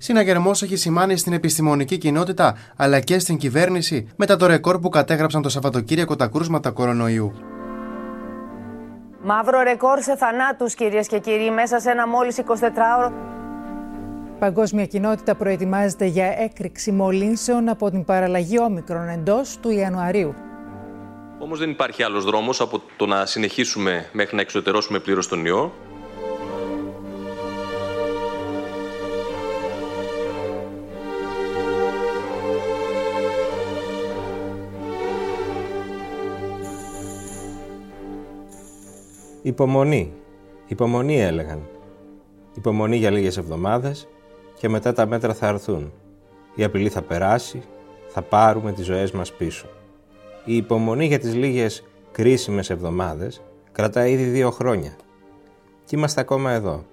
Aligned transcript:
Συναγερμός 0.00 0.62
έχει 0.62 0.76
σημάνει 0.76 1.16
στην 1.16 1.32
επιστημονική 1.32 1.98
κοινότητα 1.98 2.56
αλλά 2.76 3.00
και 3.00 3.18
στην 3.18 3.36
κυβέρνηση 3.36 4.08
μετά 4.16 4.36
το 4.36 4.46
ρεκόρ 4.46 4.78
που 4.78 4.88
κατέγραψαν 4.88 5.42
το 5.42 5.48
Σαββατοκύριακο 5.48 6.16
τα 6.16 6.26
κρούσματα 6.26 6.70
κορονοϊού. 6.70 7.32
Μαύρο 9.22 9.62
ρεκόρ 9.62 10.00
σε 10.00 10.16
θανάτους 10.16 10.74
κυρίες 10.74 11.06
και 11.06 11.18
κύριοι 11.18 11.50
μέσα 11.50 11.78
σε 11.80 11.90
ένα 11.90 12.08
μόλις 12.08 12.40
24ωρο. 12.46 13.12
Παγκόσμια 14.38 14.86
κοινότητα 14.86 15.34
προετοιμάζεται 15.34 16.04
για 16.04 16.40
έκρηξη 16.42 16.92
μολύνσεων 16.92 17.68
από 17.68 17.90
την 17.90 18.04
παραλλαγή 18.04 18.60
όμικρον 18.60 19.08
εντός 19.08 19.58
του 19.60 19.70
Ιανουαρίου. 19.70 20.34
Όμως 21.38 21.58
δεν 21.58 21.70
υπάρχει 21.70 22.02
άλλος 22.02 22.24
δρόμος 22.24 22.60
από 22.60 22.82
το 22.96 23.06
να 23.06 23.26
συνεχίσουμε 23.26 24.08
μέχρι 24.12 24.36
να 24.36 24.40
εξωτερώσουμε 24.42 24.98
πλήρως 24.98 25.28
τον 25.28 25.44
ιό 25.44 25.72
Υπομονή. 39.48 40.12
Υπομονή 40.66 41.20
έλεγαν. 41.20 41.68
Υπομονή 42.54 42.96
για 42.96 43.10
λίγες 43.10 43.36
εβδομάδες 43.36 44.08
και 44.58 44.68
μετά 44.68 44.92
τα 44.92 45.06
μέτρα 45.06 45.34
θα 45.34 45.46
έρθουν. 45.46 45.92
Η 46.54 46.64
απειλή 46.64 46.88
θα 46.88 47.02
περάσει, 47.02 47.62
θα 48.08 48.22
πάρουμε 48.22 48.72
τις 48.72 48.84
ζωές 48.84 49.10
μας 49.10 49.32
πίσω. 49.32 49.66
Η 50.44 50.56
υπομονή 50.56 51.06
για 51.06 51.18
τις 51.18 51.34
λίγες 51.34 51.84
κρίσιμες 52.12 52.70
εβδομάδες 52.70 53.42
κρατάει 53.72 54.12
ήδη 54.12 54.24
δύο 54.24 54.50
χρόνια. 54.50 54.96
Και 55.84 55.96
είμαστε 55.96 56.20
ακόμα 56.20 56.50
εδώ. 56.50 56.84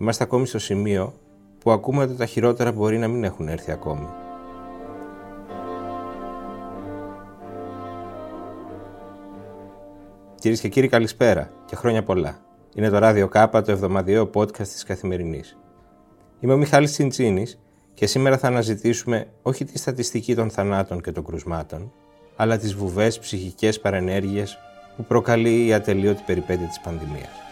Είμαστε 0.00 0.24
ακόμη 0.24 0.46
στο 0.46 0.58
σημείο 0.58 1.14
που 1.58 1.70
ακούμε 1.70 2.02
ότι 2.02 2.14
τα 2.14 2.26
χειρότερα 2.26 2.72
μπορεί 2.72 2.98
να 2.98 3.08
μην 3.08 3.24
έχουν 3.24 3.48
έρθει 3.48 3.70
ακόμη. 3.70 4.08
Κυρίες 10.46 10.64
και 10.64 10.70
κύριοι, 10.70 10.88
καλησπέρα 10.88 11.50
και 11.64 11.76
χρόνια 11.76 12.02
πολλά. 12.02 12.38
Είναι 12.74 12.88
το 12.88 12.98
ράδιο 12.98 13.28
Κάπα, 13.28 13.62
το 13.62 13.72
εβδομαδιαίο 13.72 14.30
podcast 14.34 14.68
της 14.68 14.82
Καθημερινής. 14.84 15.58
Είμαι 16.40 16.52
ο 16.52 16.56
Μιχάλης 16.56 16.92
Τσιντσίνης 16.92 17.60
και 17.94 18.06
σήμερα 18.06 18.38
θα 18.38 18.46
αναζητήσουμε 18.46 19.26
όχι 19.42 19.64
τη 19.64 19.78
στατιστική 19.78 20.34
των 20.34 20.50
θανάτων 20.50 21.00
και 21.00 21.12
των 21.12 21.24
κρουσμάτων, 21.24 21.92
αλλά 22.36 22.58
τις 22.58 22.74
βουβές 22.74 23.18
ψυχικές 23.18 23.80
παρενέργειες 23.80 24.58
που 24.96 25.04
προκαλεί 25.04 25.66
η 25.66 25.72
ατελείωτη 25.72 26.22
περιπέτεια 26.26 26.66
της 26.66 26.80
πανδημίας. 26.80 27.45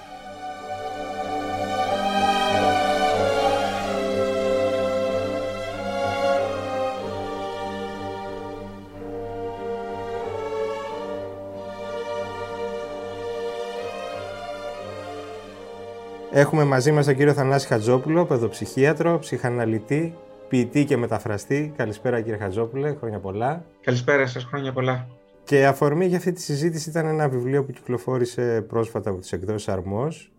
Έχουμε 16.36 16.64
μαζί 16.64 16.92
μας 16.92 17.06
τον 17.06 17.16
κύριο 17.16 17.32
Θανάση 17.32 17.66
Χατζόπουλο, 17.66 18.24
παιδοψυχίατρο, 18.24 19.18
ψυχαναλυτή, 19.18 20.14
ποιητή 20.48 20.84
και 20.84 20.96
μεταφραστή. 20.96 21.72
Καλησπέρα 21.77 22.20
κύριε 22.20 22.38
Χατζόπουλε, 22.38 22.94
χρόνια 22.94 23.18
πολλά. 23.18 23.64
Καλησπέρα 23.80 24.27
σας, 24.27 24.44
χρόνια 24.44 24.72
πολλά. 24.72 25.06
Και 25.44 25.66
αφορμή 25.66 26.06
για 26.06 26.16
αυτή 26.16 26.32
τη 26.32 26.40
συζήτηση 26.40 26.90
ήταν 26.90 27.06
ένα 27.06 27.28
βιβλίο 27.28 27.64
που 27.64 27.72
κυκλοφόρησε 27.72 28.64
πρόσφατα 28.68 29.10
από 29.10 29.20
τις 29.20 29.32
εκδόσεις 29.32 29.68
Αρμός. 29.68 30.32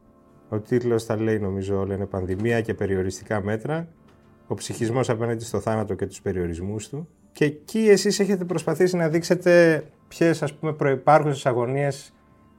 Ο 0.49 0.59
τίτλος 0.59 1.05
τα 1.05 1.21
λέει 1.21 1.39
νομίζω 1.39 1.79
όλα 1.79 1.95
είναι 1.95 2.05
«Πανδημία 2.05 2.61
και 2.61 2.73
περιοριστικά 2.73 3.43
μέτρα». 3.43 3.87
Ο 4.47 4.53
ψυχισμός 4.53 5.09
απέναντι 5.09 5.43
στο 5.43 5.59
θάνατο 5.59 5.93
και 5.93 6.05
τους 6.05 6.21
περιορισμούς 6.21 6.89
του. 6.89 7.07
Και 7.31 7.45
εκεί 7.45 7.87
εσείς 7.89 8.19
έχετε 8.19 8.43
προσπαθήσει 8.43 8.95
να 8.95 9.09
δείξετε 9.09 9.83
ποιες 10.07 10.43
ας 10.43 10.53
πούμε 10.53 10.73
προϋπάρχουσες 10.73 11.45
αγωνίες 11.45 12.14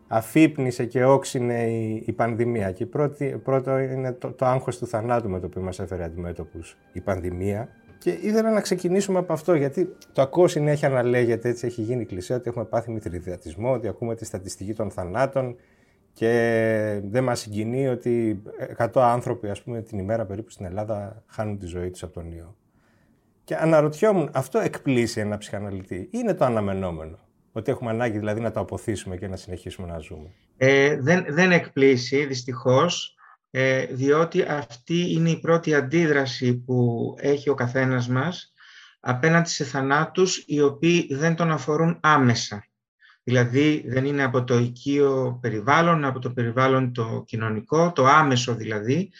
αφύπνισε 0.08 0.84
και 0.84 1.04
όξινε 1.04 1.62
η, 1.62 2.02
η 2.06 2.12
πανδημία. 2.12 2.72
Και 2.72 2.86
πρώτη, 2.86 3.40
πρώτο 3.44 3.78
είναι 3.78 4.12
το, 4.12 4.32
το 4.32 4.44
άγχος 4.44 4.78
του 4.78 4.86
θανάτου 4.86 5.30
με 5.30 5.40
το 5.40 5.46
οποίο 5.46 5.62
μας 5.62 5.78
έφερε 5.78 6.04
αντιμέτωπους 6.04 6.76
η 6.92 7.00
πανδημία. 7.00 7.68
Και 7.98 8.10
ήθελα 8.10 8.50
να 8.50 8.60
ξεκινήσουμε 8.60 9.18
από 9.18 9.32
αυτό, 9.32 9.54
γιατί 9.54 9.96
το 10.12 10.22
ακούω 10.22 10.48
συνέχεια 10.48 10.88
να 10.88 11.02
λέγεται, 11.02 11.48
έτσι 11.48 11.66
έχει 11.66 11.82
γίνει 11.82 12.04
κλεισέ, 12.04 12.34
ότι 12.34 12.48
έχουμε 12.48 12.64
πάθει 12.64 12.90
μητριδιατισμό, 12.90 13.72
ότι 13.72 13.88
ακούμε 13.88 14.14
τη 14.14 14.24
στατιστική 14.24 14.74
των 14.74 14.90
θανάτων 14.90 15.56
και 16.12 17.00
δεν 17.04 17.24
μας 17.24 17.40
συγκινεί 17.40 17.88
ότι 17.88 18.42
100 18.76 18.88
άνθρωποι, 18.94 19.48
ας 19.48 19.62
πούμε, 19.62 19.82
την 19.82 19.98
ημέρα 19.98 20.24
περίπου 20.24 20.50
στην 20.50 20.64
Ελλάδα 20.64 21.22
χάνουν 21.26 21.58
τη 21.58 21.66
ζωή 21.66 21.90
τους 21.90 22.02
από 22.02 22.12
τον 22.12 22.32
ιό. 22.32 22.56
Και 23.44 23.56
αναρωτιόμουν, 23.56 24.30
αυτό 24.32 24.58
εκπλήσει 24.58 25.20
ένα 25.20 25.38
ψυχαναλυτή, 25.38 26.08
είναι 26.10 26.34
το 26.34 26.44
αναμενόμενο. 26.44 27.18
Ότι 27.56 27.70
έχουμε 27.70 27.90
ανάγκη 27.90 28.18
δηλαδή 28.18 28.40
να 28.40 28.50
το 28.50 28.60
αποθήσουμε 28.60 29.16
και 29.16 29.28
να 29.28 29.36
συνεχίσουμε 29.36 29.86
να 29.86 29.98
ζούμε. 29.98 30.32
Ε, 30.56 31.00
δεν, 31.00 31.24
δεν 31.28 31.52
εκπλήσει 31.52 32.24
δυστυχώς, 32.24 33.16
ε, 33.50 33.86
διότι 33.86 34.42
αυτή 34.42 35.12
είναι 35.12 35.30
η 35.30 35.40
πρώτη 35.40 35.74
αντίδραση 35.74 36.54
που 36.54 37.14
έχει 37.18 37.48
ο 37.48 37.54
καθένας 37.54 38.08
μας 38.08 38.52
απέναντι 39.00 39.48
σε 39.48 39.64
θανάτους 39.64 40.44
οι 40.46 40.60
οποίοι 40.60 41.14
δεν 41.14 41.34
τον 41.34 41.50
αφορούν 41.50 41.98
άμεσα. 42.02 42.66
Δηλαδή 43.22 43.84
δεν 43.86 44.04
είναι 44.04 44.22
από 44.22 44.44
το 44.44 44.58
οικείο 44.58 45.38
περιβάλλον, 45.40 46.04
από 46.04 46.18
το 46.18 46.30
περιβάλλον 46.30 46.92
το 46.92 47.24
κοινωνικό, 47.26 47.92
το 47.92 48.06
άμεσο 48.06 48.54
δηλαδή, 48.54 49.10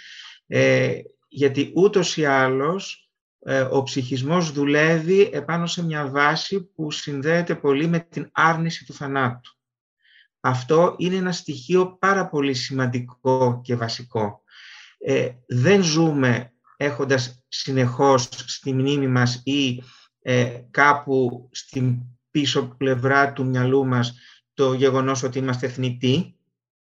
ε, 0.47 0.93
γιατί 1.29 1.73
ούτως 1.75 2.17
ή 2.17 2.25
άλλως 2.25 3.01
ε, 3.03 3.06
ο 3.71 3.83
ψυχισμός 3.83 4.53
δουλεύει 4.53 5.31
επάνω 5.33 5.67
σε 5.67 5.85
μια 5.85 6.09
βάση 6.09 6.65
που 6.65 6.91
συνδέεται 6.91 7.55
πολύ 7.55 7.87
με 7.87 7.99
την 7.99 8.31
άρνηση 8.33 8.85
του 8.85 8.93
θανάτου. 8.93 9.57
Αυτό 10.41 10.95
είναι 10.99 11.17
ένα 11.17 11.33
στοιχείο 11.33 11.97
πάρα 11.99 12.29
πολύ 12.29 12.55
σημαντικό 12.55 13.61
και 13.65 13.77
βασικό. 13.77 14.43
Ε, 14.99 15.29
δεν 15.47 15.83
ζούμε 15.83 16.53
έχοντας 16.77 17.45
συνεχώς 17.49 18.29
στη 18.47 18.73
μνήμη 18.73 19.09
μας 19.09 19.41
ή 19.45 19.83
ε, 20.23 20.61
κάπου 20.71 21.49
στην 21.53 21.97
πίσω 22.31 22.75
πλευρά 22.77 23.33
του 23.33 23.47
μυαλού 23.47 23.87
μας 23.87 24.15
το 24.55 24.73
γεγονός 24.73 25.23
ότι 25.23 25.39
είμαστε 25.39 25.69
θνητοί, 25.69 26.37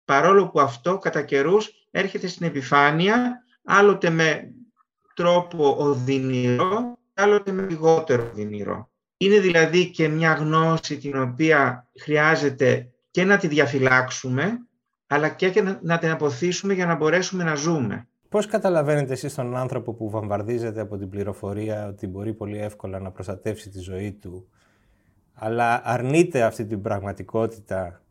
παρόλο 0.05 0.49
που 0.49 0.59
αυτό 0.59 0.97
κατά 0.97 1.21
καιρούς 1.21 1.69
έρχεται 1.91 2.27
στην 2.27 2.45
επιφάνεια, 2.45 3.43
άλλοτε 3.63 4.09
με 4.09 4.53
τρόπο 5.15 5.75
οδυνηρό, 5.77 6.97
άλλοτε 7.13 7.51
με 7.51 7.65
λιγότερο 7.69 8.29
οδυνηρό. 8.31 8.89
Είναι 9.17 9.39
δηλαδή 9.39 9.89
και 9.89 10.07
μια 10.07 10.33
γνώση 10.33 10.97
την 10.97 11.21
οποία 11.21 11.87
χρειάζεται 11.99 12.89
και 13.11 13.23
να 13.23 13.37
τη 13.37 13.47
διαφυλάξουμε, 13.47 14.67
αλλά 15.07 15.29
και 15.29 15.77
να 15.81 15.97
την 15.97 16.09
αποθήσουμε 16.09 16.73
για 16.73 16.85
να 16.85 16.95
μπορέσουμε 16.95 17.43
να 17.43 17.55
ζούμε. 17.55 18.07
Πώς 18.29 18.45
καταλαβαίνετε 18.45 19.13
εσείς 19.13 19.35
τον 19.35 19.55
άνθρωπο 19.55 19.93
που 19.93 20.09
βαμβαρδίζεται 20.09 20.81
από 20.81 20.97
την 20.97 21.09
πληροφορία 21.09 21.87
ότι 21.87 22.07
μπορεί 22.07 22.33
πολύ 22.33 22.57
εύκολα 22.57 22.99
να 22.99 23.11
προστατεύσει 23.11 23.69
τη 23.69 23.79
ζωή 23.79 24.11
του, 24.13 24.47
αλλά 25.33 25.81
αρνείται 25.85 26.43
αυτή 26.43 26.65
την 26.65 26.81
πραγματικότητα 26.81 28.01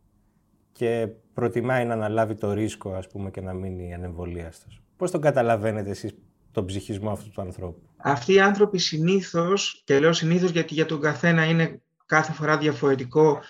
και 0.73 1.09
προτιμάει 1.35 1.85
να 1.85 1.93
αναλάβει 1.93 2.35
το 2.35 2.53
ρίσκο, 2.53 2.93
ας 2.93 3.07
πούμε, 3.07 3.31
και 3.31 3.41
να 3.41 3.53
μείνει 3.53 3.95
ανεμβολίαστος; 3.95 4.83
Πώς 4.97 5.11
τον 5.11 5.21
καταλαβαίνετε 5.21 5.91
εσείς 5.91 6.15
τον 6.55 6.67
ψυχισμό 6.67 7.11
αυτού 7.11 7.31
του 7.31 7.41
ανθρώπου. 7.41 7.83
Αυτοί 7.97 8.33
οι 8.33 8.41
άνθρωποι 8.41 8.79
συνήθως, 8.79 9.83
και 9.85 9.99
λέω 9.99 10.13
συνήθως 10.13 10.51
γιατί 10.51 10.75
για 10.75 10.87
τον 10.87 11.01
καθένα 11.01 11.45
είναι 11.45 11.81
κάθε 12.07 12.33
φορά 12.33 12.59
διαφορετικό, 12.59 13.41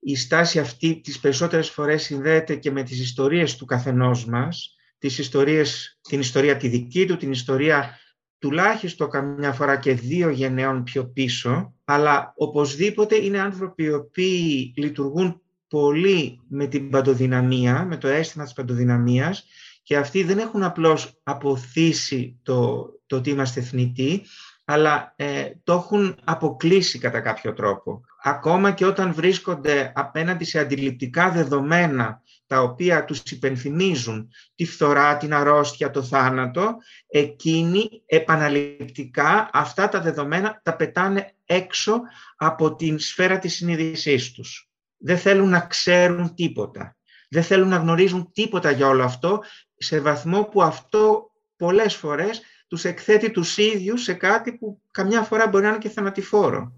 η 0.00 0.16
στάση 0.16 0.58
αυτή 0.58 1.00
τις 1.00 1.20
περισσότερες 1.20 1.70
φορές 1.70 2.02
συνδέεται 2.02 2.56
και 2.56 2.70
με 2.70 2.82
τις 2.82 3.00
ιστορίες 3.00 3.56
του 3.56 3.64
καθενός 3.64 4.24
μας, 4.24 4.76
τις 4.98 5.18
ιστορίες, 5.18 5.98
την 6.08 6.20
ιστορία 6.20 6.56
τη 6.56 6.68
δική 6.68 7.06
του, 7.06 7.16
την 7.16 7.30
ιστορία 7.30 7.98
τουλάχιστον 8.38 9.10
καμιά 9.10 9.52
φορά 9.52 9.76
και 9.76 9.94
δύο 9.94 10.30
γενναίων 10.30 10.82
πιο 10.82 11.06
πίσω, 11.06 11.74
αλλά 11.84 12.32
οπωσδήποτε 12.36 13.16
είναι 13.16 13.40
άνθρωποι 13.40 13.82
οι 13.82 13.92
οποίοι 13.92 14.74
λειτουργούν 14.76 15.40
πολύ 15.68 16.40
με 16.48 16.66
την 16.66 16.90
παντοδυναμία, 16.90 17.84
με 17.84 17.96
το 17.96 18.08
αίσθημα 18.08 18.44
της 18.44 18.52
παντοδυναμίας 18.52 19.44
και 19.82 19.96
αυτοί 19.96 20.22
δεν 20.22 20.38
έχουν 20.38 20.62
απλώς 20.62 21.20
αποθήσει 21.22 22.38
το, 22.42 22.88
το 23.06 23.16
ότι 23.16 23.30
είμαστε 23.30 23.60
θνητοί, 23.60 24.22
αλλά 24.64 25.12
ε, 25.16 25.50
το 25.64 25.72
έχουν 25.72 26.18
αποκλείσει 26.24 26.98
κατά 26.98 27.20
κάποιο 27.20 27.52
τρόπο. 27.52 28.00
Ακόμα 28.22 28.72
και 28.72 28.86
όταν 28.86 29.14
βρίσκονται 29.14 29.92
απέναντι 29.94 30.44
σε 30.44 30.58
αντιληπτικά 30.58 31.30
δεδομένα 31.30 32.22
τα 32.46 32.62
οποία 32.62 33.04
τους 33.04 33.18
υπενθυμίζουν 33.18 34.30
τη 34.54 34.64
φθορά, 34.64 35.16
την 35.16 35.34
αρρώστια, 35.34 35.90
το 35.90 36.02
θάνατο, 36.02 36.76
εκείνοι 37.08 38.02
επαναληπτικά 38.06 39.50
αυτά 39.52 39.88
τα 39.88 40.00
δεδομένα 40.00 40.60
τα 40.62 40.76
πετάνε 40.76 41.34
έξω 41.44 42.00
από 42.36 42.74
την 42.74 42.98
σφαίρα 42.98 43.38
της 43.38 43.54
συνείδησής 43.54 44.32
τους. 44.32 44.68
Δεν 44.96 45.18
θέλουν 45.18 45.48
να 45.48 45.60
ξέρουν 45.60 46.34
τίποτα. 46.34 46.96
Δεν 47.28 47.42
θέλουν 47.42 47.68
να 47.68 47.76
γνωρίζουν 47.76 48.30
τίποτα 48.32 48.70
για 48.70 48.86
όλο 48.86 49.04
αυτό 49.04 49.42
σε 49.82 50.00
βαθμό 50.00 50.42
που 50.42 50.62
αυτό 50.62 51.30
πολλές 51.56 51.94
φορές 51.94 52.40
τους 52.68 52.84
εκθέτει 52.84 53.30
τους 53.30 53.58
ίδιους 53.58 54.02
σε 54.02 54.12
κάτι 54.12 54.52
που 54.52 54.80
καμιά 54.90 55.22
φορά 55.22 55.48
μπορεί 55.48 55.62
να 55.62 55.68
είναι 55.68 55.78
και 55.78 55.88
θανατηφόρο. 55.88 56.72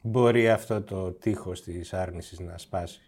Μπορεί 0.00 0.50
αυτό 0.50 0.82
το 0.82 1.12
τείχος 1.12 1.62
της 1.62 1.92
άρνησης 1.92 2.38
να 2.38 2.58
σπάσει; 2.58 3.00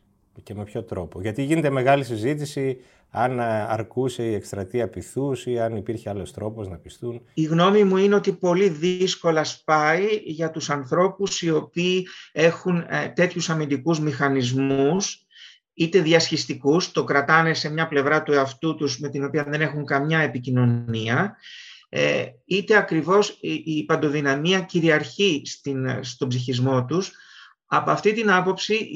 Και 0.43 0.55
με 0.55 0.65
ποιο 0.65 0.83
τρόπο; 0.83 1.21
Γιατί 1.21 1.43
γίνεται 1.43 1.71
μεγάλη 1.71 2.05
συζήτηση 2.05 2.79
αν 3.11 3.41
αρκούσε 3.41 4.23
η 4.23 4.35
εκστρατεία 4.35 4.89
πυθούς 4.89 5.47
ή 5.47 5.61
αν 5.61 5.77
υπήρχε 5.77 6.09
άλλος 6.09 6.33
τρόπος 6.33 6.69
να 6.69 6.77
πιστούν. 6.77 7.23
Η 7.35 7.43
γνώμη 7.43 7.85
μου 7.85 7.97
είναι 7.97 8.15
ότι 8.15 8.33
πολύ 8.33 8.69
δύσκολα 8.69 9.45
σπάει 9.45 10.07
για 10.25 10.51
τους 10.51 10.71
ανθρώπους 10.71 11.43
οι 11.43 11.51
οποίοι 11.51 12.07
έχουν 12.33 12.85
ε, 12.89 13.09
τέτοιους 13.09 13.51
αμυντικούς 13.51 14.01
μηχανισμούς 14.01 15.26
είτε 15.77 16.01
διασχιστικούς, 16.01 16.93
το 16.93 17.05
κρατάνε 17.05 17.55
σε 17.55 17.71
μια 17.71 17.89
πλευρά 17.89 18.23
του 18.23 18.33
εαυτού 18.33 18.75
τους 18.75 18.99
με 18.99 19.09
την 19.09 19.25
οποία 19.25 19.45
δεν 19.45 19.61
έχουν 19.61 19.85
καμιά 19.85 20.19
επικοινωνία, 20.19 21.37
ε, 21.89 22.25
είτε 22.45 22.77
ακριβώς 22.77 23.39
η 23.65 23.85
παντοδυναμία 23.85 24.61
κυριαρχεί 24.61 25.43
στην, 25.45 26.05
στον 26.05 26.29
ψυχισμό 26.29 26.85
τους. 26.85 27.13
Από 27.67 27.91
αυτή 27.91 28.13
την 28.13 28.31
άποψη 28.31 28.89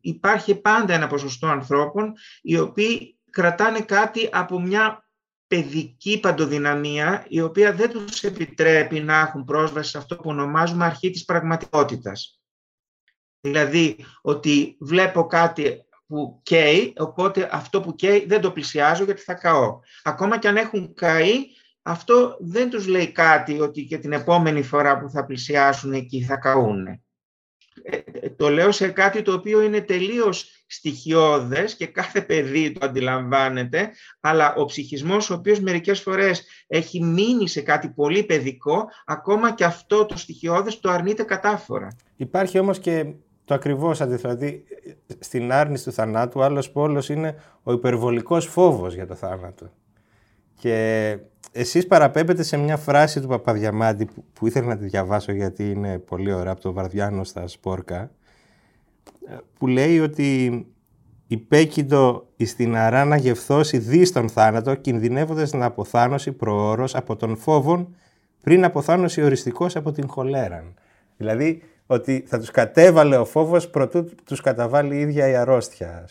υπάρχει 0.00 0.54
πάντα 0.54 0.94
ένα 0.94 1.06
ποσοστό 1.06 1.46
ανθρώπων 1.46 2.12
οι 2.42 2.58
οποίοι 2.58 3.18
κρατάνε 3.30 3.80
κάτι 3.80 4.28
από 4.32 4.60
μια 4.60 5.08
παιδική 5.46 6.20
παντοδυναμία 6.20 7.26
η 7.28 7.40
οποία 7.40 7.72
δεν 7.72 7.90
τους 7.90 8.22
επιτρέπει 8.22 9.00
να 9.00 9.18
έχουν 9.18 9.44
πρόσβαση 9.44 9.90
σε 9.90 9.98
αυτό 9.98 10.16
που 10.16 10.30
ονομάζουμε 10.30 10.84
αρχή 10.84 11.10
της 11.10 11.24
πραγματικότητας. 11.24 12.40
Δηλαδή 13.40 13.96
ότι 14.22 14.76
βλέπω 14.80 15.26
κάτι 15.26 15.84
που 16.10 16.40
καίει, 16.42 16.92
οπότε 16.96 17.48
αυτό 17.52 17.80
που 17.80 17.94
καίει 17.94 18.26
δεν 18.26 18.40
το 18.40 18.50
πλησιάζω 18.50 19.04
γιατί 19.04 19.20
θα 19.20 19.34
καώ. 19.34 19.78
Ακόμα 20.02 20.38
και 20.38 20.48
αν 20.48 20.56
έχουν 20.56 20.94
καεί, 20.94 21.36
αυτό 21.82 22.36
δεν 22.40 22.70
τους 22.70 22.86
λέει 22.86 23.12
κάτι 23.12 23.60
ότι 23.60 23.84
και 23.84 23.98
την 23.98 24.12
επόμενη 24.12 24.62
φορά 24.62 24.98
που 24.98 25.10
θα 25.10 25.24
πλησιάσουν 25.24 25.92
εκεί 25.92 26.22
θα 26.22 26.36
καούν. 26.36 26.86
Ε, 27.82 28.30
το 28.30 28.48
λέω 28.48 28.72
σε 28.72 28.88
κάτι 28.88 29.22
το 29.22 29.32
οποίο 29.32 29.62
είναι 29.62 29.80
τελείως 29.80 30.64
στοιχειώδες 30.66 31.76
και 31.76 31.86
κάθε 31.86 32.22
παιδί 32.22 32.72
το 32.72 32.86
αντιλαμβάνεται, 32.86 33.90
αλλά 34.20 34.54
ο 34.54 34.64
ψυχισμός 34.64 35.30
ο 35.30 35.34
οποίος 35.34 35.60
μερικές 35.60 36.00
φορές 36.00 36.44
έχει 36.66 37.04
μείνει 37.04 37.48
σε 37.48 37.60
κάτι 37.60 37.88
πολύ 37.88 38.22
παιδικό, 38.22 38.88
ακόμα 39.06 39.54
και 39.54 39.64
αυτό 39.64 40.06
το 40.06 40.18
στοιχειώδες 40.18 40.80
το 40.80 40.90
αρνείται 40.90 41.22
κατάφορα. 41.22 41.96
Υπάρχει 42.16 42.58
όμως 42.58 42.78
και 42.78 43.14
το 43.50 43.56
ακριβώς 43.56 44.00
αντίθετο. 44.00 44.34
Δηλαδή, 44.34 44.64
στην 45.18 45.52
άρνηση 45.52 45.84
του 45.84 45.92
θανάτου, 45.92 46.42
άλλος 46.42 46.70
πόλος 46.70 47.08
είναι 47.08 47.34
ο 47.62 47.72
υπερβολικός 47.72 48.46
φόβος 48.46 48.94
για 48.94 49.06
το 49.06 49.14
θάνατο. 49.14 49.70
Και 50.54 51.18
εσείς 51.52 51.86
παραπέμπετε 51.86 52.42
σε 52.42 52.56
μια 52.56 52.76
φράση 52.76 53.20
του 53.20 53.28
Παπαδιαμάντη 53.28 54.04
που, 54.04 54.24
που 54.32 54.46
ήθελα 54.46 54.66
να 54.66 54.76
τη 54.76 54.84
διαβάσω 54.84 55.32
γιατί 55.32 55.70
είναι 55.70 55.98
πολύ 55.98 56.32
ωραία 56.32 56.52
από 56.52 56.60
το 56.60 56.72
Βαρδιάνο 56.72 57.24
στα 57.24 57.46
Σπόρκα 57.46 58.10
που 59.58 59.66
λέει 59.66 60.00
ότι 60.00 60.66
υπέκυντο 61.26 62.28
εις 62.36 62.56
την 62.56 62.76
αρά 62.76 63.04
να 63.04 63.16
γευθώσει 63.16 63.78
δι 63.78 64.12
τον 64.12 64.28
θάνατο 64.28 64.74
κινδυνεύοντας 64.74 65.52
να 65.52 65.64
αποθάνωση 65.64 66.32
προώρος 66.32 66.94
από 66.94 67.16
τον 67.16 67.36
φόβον 67.36 67.94
πριν 68.42 68.64
αποθάνωση 68.64 69.22
οριστικός 69.22 69.76
από 69.76 69.92
την 69.92 70.08
χολέραν. 70.08 70.74
Δηλαδή 71.16 71.62
ότι 71.90 72.24
θα 72.26 72.38
τους 72.38 72.50
κατέβαλε 72.50 73.16
ο 73.16 73.24
φόβος 73.24 73.68
προτού 73.68 74.08
τους 74.24 74.40
καταβάλει 74.40 74.96
η 74.96 75.00
ίδια 75.00 75.28
η 75.28 75.34
αρρώστια. 75.34 76.08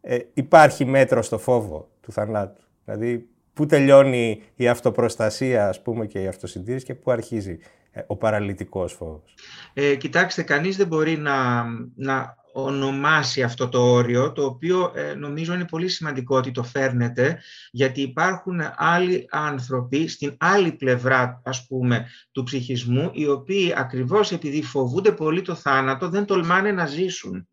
Ε, 0.00 0.18
υπάρχει 0.34 0.84
μέτρο 0.84 1.22
στο 1.22 1.38
φόβο 1.38 1.90
του 2.00 2.12
θανάτου. 2.12 2.62
Δηλαδή, 2.84 3.28
πού 3.52 3.66
τελειώνει 3.66 4.42
η 4.54 4.68
αυτοπροστασία, 4.68 5.68
ας 5.68 5.82
πούμε, 5.82 6.06
και 6.06 6.22
η 6.22 6.26
αυτοσυντήρηση 6.26 6.84
και 6.84 6.94
πού 6.94 7.10
αρχίζει 7.10 7.58
ε, 7.90 8.00
ο 8.06 8.16
παραλυτικός 8.16 8.92
φόβος. 8.92 9.34
Ε, 9.74 9.94
κοιτάξτε, 9.94 10.42
κανείς 10.42 10.76
δεν 10.76 10.86
μπορεί 10.86 11.16
να, 11.16 11.64
να 11.94 12.36
ονομάσει 12.52 13.42
αυτό 13.42 13.68
το 13.68 13.92
όριο, 13.92 14.32
το 14.32 14.44
οποίο 14.44 14.92
ε, 14.94 15.14
νομίζω 15.14 15.54
είναι 15.54 15.64
πολύ 15.64 15.88
σημαντικό 15.88 16.36
ότι 16.36 16.50
το 16.50 16.62
φέρνετε, 16.62 17.42
γιατί 17.70 18.00
υπάρχουν 18.00 18.60
άλλοι 18.76 19.26
άνθρωποι 19.30 20.08
στην 20.08 20.36
άλλη 20.38 20.72
πλευρά, 20.72 21.42
ας 21.44 21.66
πούμε, 21.66 22.06
του 22.32 22.42
ψυχισμού, 22.42 23.10
οι 23.12 23.26
οποίοι 23.26 23.74
ακριβώς 23.76 24.32
επειδή 24.32 24.62
φοβούνται 24.62 25.12
πολύ 25.12 25.42
το 25.42 25.54
θάνατο, 25.54 26.08
δεν 26.08 26.24
τολμάνε 26.24 26.72
να 26.72 26.86
ζήσουν. 26.86 27.48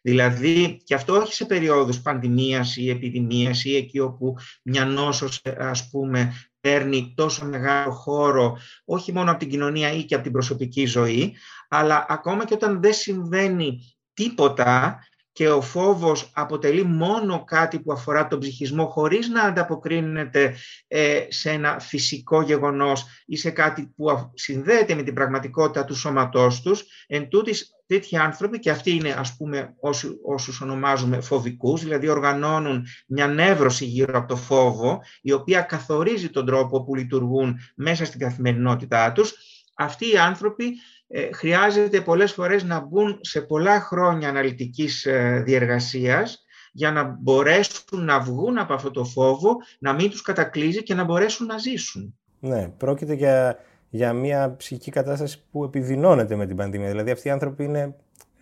Δηλαδή, 0.00 0.80
και 0.84 0.94
αυτό 0.94 1.16
όχι 1.16 1.34
σε 1.34 1.44
περιόδους 1.44 2.00
πανδημίας 2.00 2.76
ή 2.76 2.90
επιδημίας 2.90 3.64
ή 3.64 3.76
εκεί 3.76 3.98
όπου 3.98 4.34
μια 4.62 4.84
νόσος, 4.84 5.42
ας 5.58 5.90
πούμε, 5.90 6.32
παίρνει 6.60 7.12
τόσο 7.16 7.44
μεγάλο 7.44 7.92
χώρο, 7.92 8.58
όχι 8.84 9.12
μόνο 9.12 9.30
από 9.30 9.38
την 9.38 9.48
κοινωνία 9.48 9.92
ή 9.92 10.04
και 10.04 10.14
από 10.14 10.22
την 10.22 10.32
προσωπική 10.32 10.86
ζωή, 10.86 11.36
αλλά 11.68 12.06
ακόμα 12.08 12.44
και 12.44 12.54
όταν 12.54 12.80
δεν 12.80 12.92
συμβαίνει 12.92 13.97
τίποτα 14.18 14.98
και 15.32 15.48
ο 15.48 15.60
φόβος 15.60 16.30
αποτελεί 16.34 16.84
μόνο 16.84 17.44
κάτι 17.44 17.80
που 17.80 17.92
αφορά 17.92 18.26
τον 18.26 18.38
ψυχισμό 18.38 18.86
χωρίς 18.86 19.28
να 19.28 19.42
ανταποκρίνεται 19.42 20.54
ε, 20.88 21.26
σε 21.28 21.50
ένα 21.50 21.78
φυσικό 21.78 22.42
γεγονός 22.42 23.04
ή 23.26 23.36
σε 23.36 23.50
κάτι 23.50 23.92
που 23.96 24.32
συνδέεται 24.34 24.94
με 24.94 25.02
την 25.02 25.14
πραγματικότητα 25.14 25.84
του 25.84 25.94
σώματός 25.94 26.60
τους. 26.60 26.84
Εν 27.06 27.28
τούτης, 27.28 27.74
τέτοιοι 27.86 28.16
άνθρωποι, 28.16 28.58
και 28.58 28.70
αυτοί 28.70 28.90
είναι 28.90 29.14
ας 29.18 29.36
πούμε 29.36 29.74
όσου, 29.80 30.18
όσους 30.24 30.60
ονομάζουμε 30.60 31.20
φοβικούς, 31.20 31.82
δηλαδή 31.82 32.08
οργανώνουν 32.08 32.86
μια 33.06 33.26
νεύρωση 33.26 33.84
γύρω 33.84 34.18
από 34.18 34.28
το 34.28 34.36
φόβο, 34.36 35.00
η 35.22 35.32
οποία 35.32 35.60
καθορίζει 35.60 36.30
τον 36.30 36.46
τρόπο 36.46 36.84
που 36.84 36.94
λειτουργούν 36.94 37.58
μέσα 37.74 38.04
στην 38.04 38.20
καθημερινότητά 38.20 39.12
τους, 39.12 39.34
αυτοί 39.78 40.12
οι 40.12 40.18
άνθρωποι 40.18 40.64
ε, 41.08 41.32
χρειάζεται 41.32 42.00
πολλές 42.00 42.32
φορές 42.32 42.64
να 42.64 42.80
μπουν 42.80 43.18
σε 43.20 43.40
πολλά 43.40 43.80
χρόνια 43.80 44.28
αναλυτικής 44.28 45.06
ε, 45.06 45.42
διεργασίας 45.44 46.44
για 46.72 46.92
να 46.92 47.16
μπορέσουν 47.20 48.04
να 48.04 48.20
βγουν 48.20 48.58
από 48.58 48.74
αυτό 48.74 48.90
το 48.90 49.04
φόβο, 49.04 49.56
να 49.78 49.92
μην 49.92 50.10
τους 50.10 50.22
κατακλείζει 50.22 50.82
και 50.82 50.94
να 50.94 51.04
μπορέσουν 51.04 51.46
να 51.46 51.58
ζήσουν. 51.58 52.18
Ναι, 52.40 52.68
πρόκειται 52.68 53.14
για, 53.14 53.58
για 53.90 54.12
μια 54.12 54.54
ψυχική 54.56 54.90
κατάσταση 54.90 55.42
που 55.50 55.64
επιδεινώνεται 55.64 56.36
με 56.36 56.46
την 56.46 56.56
πανδημία. 56.56 56.88
Δηλαδή 56.88 57.10
αυτοί 57.10 57.28
οι 57.28 57.30
άνθρωποι 57.30 57.64
είναι 57.64 57.94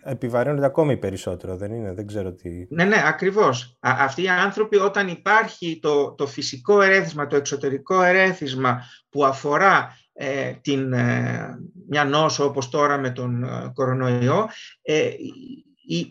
επιβαρύνονται 0.07 0.65
ακόμη 0.65 0.97
περισσότερο, 0.97 1.57
δεν 1.57 1.71
είναι, 1.71 1.93
δεν 1.93 2.07
ξέρω 2.07 2.33
τι... 2.33 2.65
Ναι, 2.69 2.83
ναι, 2.83 3.01
ακριβώς. 3.05 3.77
αυτοί 3.79 4.21
οι 4.21 4.29
άνθρωποι 4.29 4.77
όταν 4.77 5.07
υπάρχει 5.07 5.79
το, 5.81 6.11
το 6.11 6.27
φυσικό 6.27 6.81
ερέθισμα, 6.81 7.27
το 7.27 7.35
εξωτερικό 7.35 8.01
ερέθισμα 8.01 8.83
που 9.09 9.25
αφορά 9.25 9.97
ε, 10.13 10.51
την, 10.51 10.93
ε, 10.93 11.59
μια 11.89 12.05
νόσο 12.05 12.45
όπως 12.45 12.69
τώρα 12.69 12.97
με 12.97 13.09
τον 13.09 13.43
ε, 13.43 13.71
κορονοϊό 13.73 14.49
ε, 14.81 15.09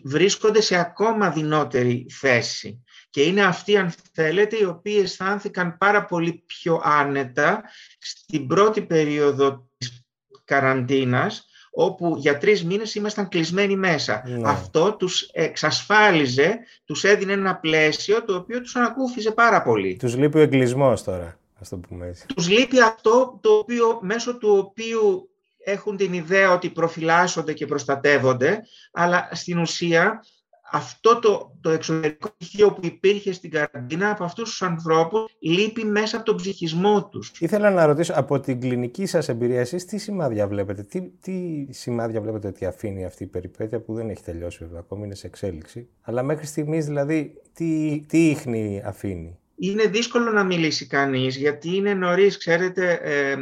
βρίσκονται 0.03 0.61
σε 0.61 0.75
ακόμα 0.75 1.29
δεινότερη 1.29 2.05
θέση. 2.09 2.83
Και 3.09 3.21
είναι 3.21 3.43
αυτοί, 3.43 3.77
αν 3.77 3.93
θέλετε, 4.13 4.57
οι 4.57 4.63
οποίοι 4.63 4.99
αισθάνθηκαν 5.03 5.77
πάρα 5.77 6.05
πολύ 6.05 6.43
πιο 6.45 6.81
άνετα 6.83 7.63
στην 7.99 8.47
πρώτη 8.47 8.81
περίοδο 8.81 9.69
της 9.77 10.05
καραντίνας, 10.43 11.46
όπου 11.79 12.15
για 12.17 12.37
τρεις 12.37 12.63
μήνες 12.65 12.95
ήμασταν 12.95 13.27
κλεισμένοι 13.27 13.75
μέσα. 13.75 14.23
Ναι. 14.25 14.49
Αυτό 14.49 14.93
τους 14.93 15.21
εξασφάλιζε, 15.21 16.59
τους 16.85 17.03
έδινε 17.03 17.33
ένα 17.33 17.55
πλαίσιο 17.55 18.23
το 18.23 18.35
οποίο 18.35 18.61
τους 18.61 18.75
ανακούφιζε 18.75 19.31
πάρα 19.31 19.61
πολύ. 19.61 19.95
Τους 19.99 20.15
λείπει 20.15 20.37
ο 20.37 20.41
εγκλισμός 20.41 21.03
τώρα. 21.03 21.39
Ας 21.59 21.69
το 21.69 21.77
πούμε 21.77 22.07
έτσι. 22.07 22.25
Τους 22.35 22.49
λείπει 22.49 22.81
αυτό 22.81 23.39
το 23.41 23.49
οποίο, 23.49 23.99
μέσω 24.01 24.37
του 24.37 24.49
οποίου 24.57 25.29
έχουν 25.57 25.97
την 25.97 26.13
ιδέα 26.13 26.51
ότι 26.51 26.69
προφυλάσσονται 26.69 27.53
και 27.53 27.65
προστατεύονται, 27.65 28.61
αλλά 28.91 29.29
στην 29.31 29.57
ουσία 29.59 30.23
αυτό 30.71 31.19
το, 31.19 31.57
το 31.61 31.69
εξωτερικό 31.69 32.29
στοιχείο 32.39 32.73
που 32.73 32.85
υπήρχε 32.85 33.33
στην 33.33 33.51
καραντίνα 33.51 34.09
από 34.11 34.23
αυτούς 34.23 34.49
τους 34.49 34.61
ανθρώπους 34.61 35.35
λείπει 35.39 35.85
μέσα 35.85 36.15
από 36.15 36.25
τον 36.25 36.35
ψυχισμό 36.35 37.07
τους. 37.07 37.31
Ήθελα 37.39 37.69
να 37.69 37.85
ρωτήσω 37.85 38.13
από 38.15 38.39
την 38.39 38.59
κλινική 38.59 39.05
σας 39.05 39.29
εμπειρία 39.29 39.59
εσείς 39.59 39.85
τι 39.85 39.97
σημάδια 39.97 40.47
βλέπετε, 40.47 40.83
τι, 40.83 41.01
τι 41.01 41.67
σημάδια 41.69 42.21
βλέπετε 42.21 42.47
ότι 42.47 42.65
αφήνει 42.65 43.05
αυτή 43.05 43.23
η 43.23 43.27
περιπέτεια 43.27 43.79
που 43.79 43.93
δεν 43.93 44.09
έχει 44.09 44.23
τελειώσει 44.23 44.57
βέβαια, 44.63 44.79
ακόμη 44.79 45.05
είναι 45.05 45.15
σε 45.15 45.27
εξέλιξη, 45.27 45.87
αλλά 46.01 46.23
μέχρι 46.23 46.45
στιγμής 46.45 46.85
δηλαδή 46.85 47.33
τι, 47.53 48.01
τι 48.07 48.29
ίχνη 48.29 48.81
αφήνει; 48.85 49.37
Είναι 49.59 49.83
δύσκολο 49.83 50.31
να 50.31 50.43
μιλήσει 50.43 50.87
κανείς, 50.87 51.35
γιατί 51.35 51.75
είναι 51.75 51.93
νωρίς, 51.93 52.37
ξέρετε, 52.37 52.91
ε, 52.91 53.35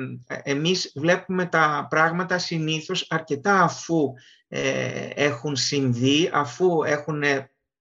εμείς 0.43 0.91
βλέπουμε 0.95 1.45
τα 1.45 1.87
πράγματα 1.89 2.37
συνήθως 2.37 3.05
αρκετά 3.09 3.61
αφού 3.61 4.13
ε, 4.47 5.09
έχουν 5.13 5.55
συμβεί, 5.55 6.29
αφού 6.33 6.83
έχουν 6.83 7.23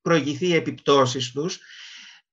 προηγηθεί 0.02 0.46
οι 0.46 0.54
επιπτώσεις 0.54 1.32
τους. 1.32 1.60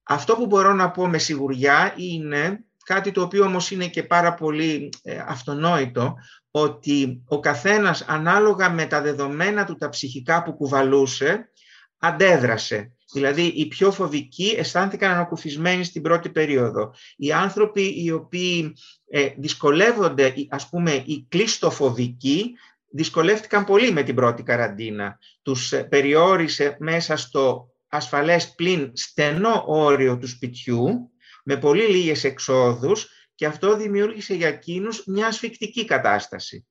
Αυτό 0.03 0.35
που 0.35 0.45
μπορώ 0.45 0.73
να 0.73 0.91
πω 0.91 1.07
με 1.07 1.17
σιγουριά 1.17 1.93
είναι 1.97 2.65
κάτι 2.85 3.11
το 3.11 3.21
οποίο 3.21 3.45
όμως 3.45 3.71
είναι 3.71 3.87
και 3.87 4.03
πάρα 4.03 4.33
πολύ 4.33 4.89
ε, 5.03 5.23
αυτονόητο, 5.27 6.15
ότι 6.51 7.23
ο 7.27 7.39
καθένας 7.39 8.01
ανάλογα 8.01 8.69
με 8.69 8.85
τα 8.85 9.01
δεδομένα 9.01 9.65
του 9.65 9.75
τα 9.75 9.89
ψυχικά 9.89 10.43
που 10.43 10.53
κουβαλούσε, 10.53 11.49
αντέδρασε. 11.97 12.95
Δηλαδή, 13.13 13.41
οι 13.41 13.67
πιο 13.67 13.91
φοβικοί 13.91 14.55
αισθάνθηκαν 14.57 15.11
ανακουφισμένοι 15.11 15.83
στην 15.83 16.01
πρώτη 16.01 16.29
περίοδο. 16.29 16.93
Οι 17.15 17.31
άνθρωποι 17.31 18.03
οι 18.03 18.11
οποίοι 18.11 18.73
ε, 19.09 19.29
δυσκολεύονται, 19.37 20.33
ας 20.49 20.69
πούμε, 20.69 21.03
οι 21.05 21.25
κλειστοφοδικοί, 21.29 22.53
δυσκολεύτηκαν 22.89 23.65
πολύ 23.65 23.91
με 23.91 24.03
την 24.03 24.15
πρώτη 24.15 24.43
καραντίνα. 24.43 25.19
Τους 25.41 25.71
ε, 25.71 25.83
περιόρισε 25.83 26.77
μέσα 26.79 27.17
στο 27.17 27.69
ασφαλές 27.87 28.55
πλην 28.55 28.91
στενό 28.93 29.63
όριο 29.67 30.17
του 30.17 30.27
σπιτιού, 30.27 31.11
με 31.43 31.57
πολύ 31.57 31.83
λίγες 31.83 32.23
εξόδους 32.23 33.07
και 33.35 33.45
αυτό 33.45 33.75
δημιούργησε 33.75 34.33
για 34.33 34.47
εκείνους 34.47 35.05
μια 35.05 35.27
ασφικτική 35.27 35.85
κατάσταση. 35.85 36.65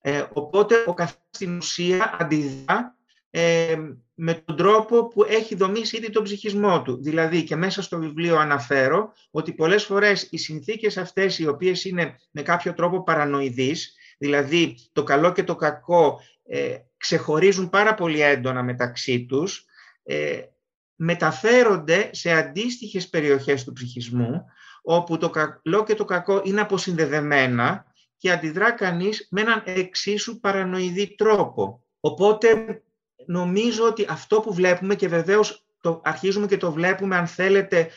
Ε, 0.00 0.24
οπότε 0.32 0.84
ο 0.86 0.94
καθένας 0.94 1.26
στην 1.30 1.56
ουσία 1.56 2.16
αντιδρά 2.18 2.96
ε, 3.30 3.76
με 4.24 4.34
τον 4.34 4.56
τρόπο 4.56 5.08
που 5.08 5.24
έχει 5.24 5.54
δομήσει 5.54 5.96
ήδη 5.96 6.10
τον 6.10 6.22
ψυχισμό 6.22 6.82
του. 6.82 7.02
Δηλαδή 7.02 7.44
και 7.44 7.56
μέσα 7.56 7.82
στο 7.82 7.98
βιβλίο 7.98 8.36
αναφέρω 8.36 9.12
ότι 9.30 9.52
πολλές 9.52 9.84
φορές 9.84 10.28
οι 10.30 10.38
συνθήκες 10.38 10.96
αυτές 10.96 11.38
οι 11.38 11.46
οποίες 11.46 11.84
είναι 11.84 12.16
με 12.30 12.42
κάποιο 12.42 12.74
τρόπο 12.74 13.02
παρανοηδείς, 13.02 13.94
δηλαδή 14.18 14.76
το 14.92 15.02
καλό 15.02 15.32
και 15.32 15.44
το 15.44 15.54
κακό 15.54 16.20
ε, 16.44 16.76
ξεχωρίζουν 16.96 17.70
πάρα 17.70 17.94
πολύ 17.94 18.20
έντονα 18.20 18.62
μεταξύ 18.62 19.24
τους, 19.26 19.64
ε, 20.02 20.40
μεταφέρονται 20.94 22.10
σε 22.12 22.32
αντίστοιχες 22.32 23.08
περιοχές 23.08 23.64
του 23.64 23.72
ψυχισμού, 23.72 24.44
όπου 24.82 25.18
το 25.18 25.30
καλό 25.30 25.84
και 25.84 25.94
το 25.94 26.04
κακό 26.04 26.42
είναι 26.44 26.60
αποσυνδεδεμένα 26.60 27.84
και 28.16 28.32
αντιδρά 28.32 28.70
κανείς 28.70 29.26
με 29.30 29.40
έναν 29.40 29.62
εξίσου 29.64 30.40
παρανοηδή 30.40 31.14
τρόπο. 31.14 31.84
Οπότε 32.00 32.82
νομίζω 33.26 33.84
ότι 33.84 34.06
αυτό 34.08 34.40
που 34.40 34.54
βλέπουμε 34.54 34.94
και 34.94 35.08
βεβαίως 35.08 35.64
το 35.80 36.00
αρχίζουμε 36.04 36.46
και 36.46 36.56
το 36.56 36.72
βλέπουμε 36.72 37.16
αν 37.16 37.26
θέλετε 37.26 37.90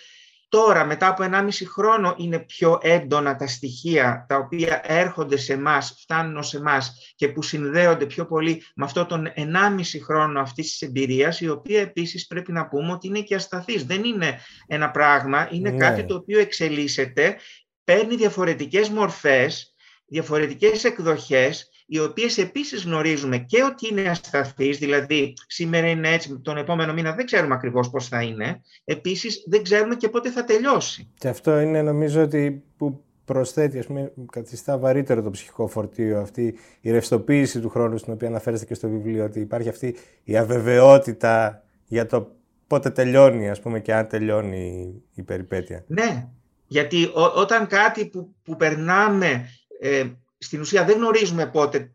τώρα 0.50 0.86
μετά 0.86 1.08
από 1.08 1.24
1,5 1.32 1.50
χρόνο 1.74 2.16
είναι 2.18 2.40
πιο 2.40 2.80
έντονα 2.82 3.36
τα 3.36 3.48
στοιχεία 3.48 4.26
τα 4.30 4.38
οποία 4.38 4.82
έρχονται 4.84 5.38
σε 5.38 5.54
εμάς, 5.54 5.98
φτάνουν 6.02 6.44
σε 6.44 6.58
εμάς 6.58 7.14
και 7.16 7.28
που 7.28 7.42
συνδέονται 7.42 8.06
πιο 8.06 8.26
πολύ 8.26 8.64
με 8.76 8.86
αυτό 8.86 9.06
τον 9.06 9.32
1,5 9.36 9.82
χρόνο 10.04 10.40
αυτής 10.40 10.70
της 10.70 10.82
εμπειρίας 10.82 11.42
η 11.42 11.50
οποία 11.50 11.82
επίσης 11.82 12.28
πρέπει 12.28 12.52
να 12.52 12.68
πούμε 12.68 12.92
ότι 12.92 13.08
είναι 13.08 13.22
και 13.22 13.36
ασταθής. 13.36 13.86
Δεν 13.86 14.04
είναι 14.04 14.40
ένα 14.68 14.92
πράγμα, 14.92 15.50
είναι 15.52 15.70
ναι. 15.70 15.78
κάτι 15.78 16.06
το 16.06 16.16
οποίο 16.16 16.40
εξελίσσεται, 16.40 17.38
παίρνει 17.84 18.16
διαφορετικές 18.16 18.90
μορφές, 18.90 19.76
διαφορετικές 20.06 20.84
εκδοχές 20.84 21.70
οι 21.86 22.00
οποίες 22.00 22.38
επίσης 22.38 22.84
γνωρίζουμε 22.84 23.38
και 23.38 23.64
ότι 23.64 23.88
είναι 23.92 24.10
ασταθείς, 24.10 24.78
δηλαδή 24.78 25.34
σήμερα 25.48 25.90
είναι 25.90 26.14
έτσι, 26.14 26.40
τον 26.40 26.58
επόμενο 26.58 26.94
μήνα 26.94 27.12
δεν 27.12 27.26
ξέρουμε 27.26 27.54
ακριβώς 27.54 27.90
πώς 27.90 28.08
θα 28.08 28.22
είναι, 28.22 28.62
επίσης 28.84 29.44
δεν 29.48 29.64
ξέρουμε 29.64 29.96
και 29.96 30.10
πότε 30.10 30.32
θα 30.32 30.44
τελειώσει. 30.44 31.10
Και 31.18 31.28
αυτό 31.28 31.60
είναι 31.60 31.82
νομίζω 31.82 32.22
ότι 32.22 32.64
που 32.78 33.04
προσθέτει, 33.26 33.80
ας 33.80 33.86
πούμε, 33.86 34.12
καθιστά 34.32 34.78
βαρύτερο 34.78 35.22
το 35.22 35.30
ψυχικό 35.30 35.68
φορτίο, 35.68 36.20
αυτή 36.20 36.58
η 36.82 36.92
ρευστοποίηση 36.92 37.60
του 37.60 37.70
χρόνου 37.70 37.98
στην 37.98 38.14
οποία 38.14 38.28
αναφέρεστε 38.28 38.66
και 38.66 38.74
στο 38.74 38.90
βιβλίο, 38.90 39.24
ότι 39.24 39.40
υπάρχει 39.40 39.70
αυτή 39.70 39.96
η 40.24 40.38
αβεβαιότητα 40.38 41.64
για 41.88 42.06
το 42.06 42.36
πότε 42.68 42.90
τελειώνει, 42.90 43.50
ας 43.50 43.60
πούμε, 43.60 43.80
και 43.80 43.94
αν 43.94 44.08
τελειώνει 44.08 44.94
η 45.14 45.24
περιπέτεια. 45.24 45.84
Ναι, 45.88 46.28
γιατί 46.68 47.10
όταν 47.36 47.68
κάτι 47.68 48.06
που, 48.06 48.36
που 48.44 48.56
περνάμε 48.56 49.50
ε, 49.82 50.04
στην 50.38 50.60
ουσία 50.60 50.86
δεν 50.86 50.96
γνωρίζουμε 50.96 51.46
πότε 51.46 51.92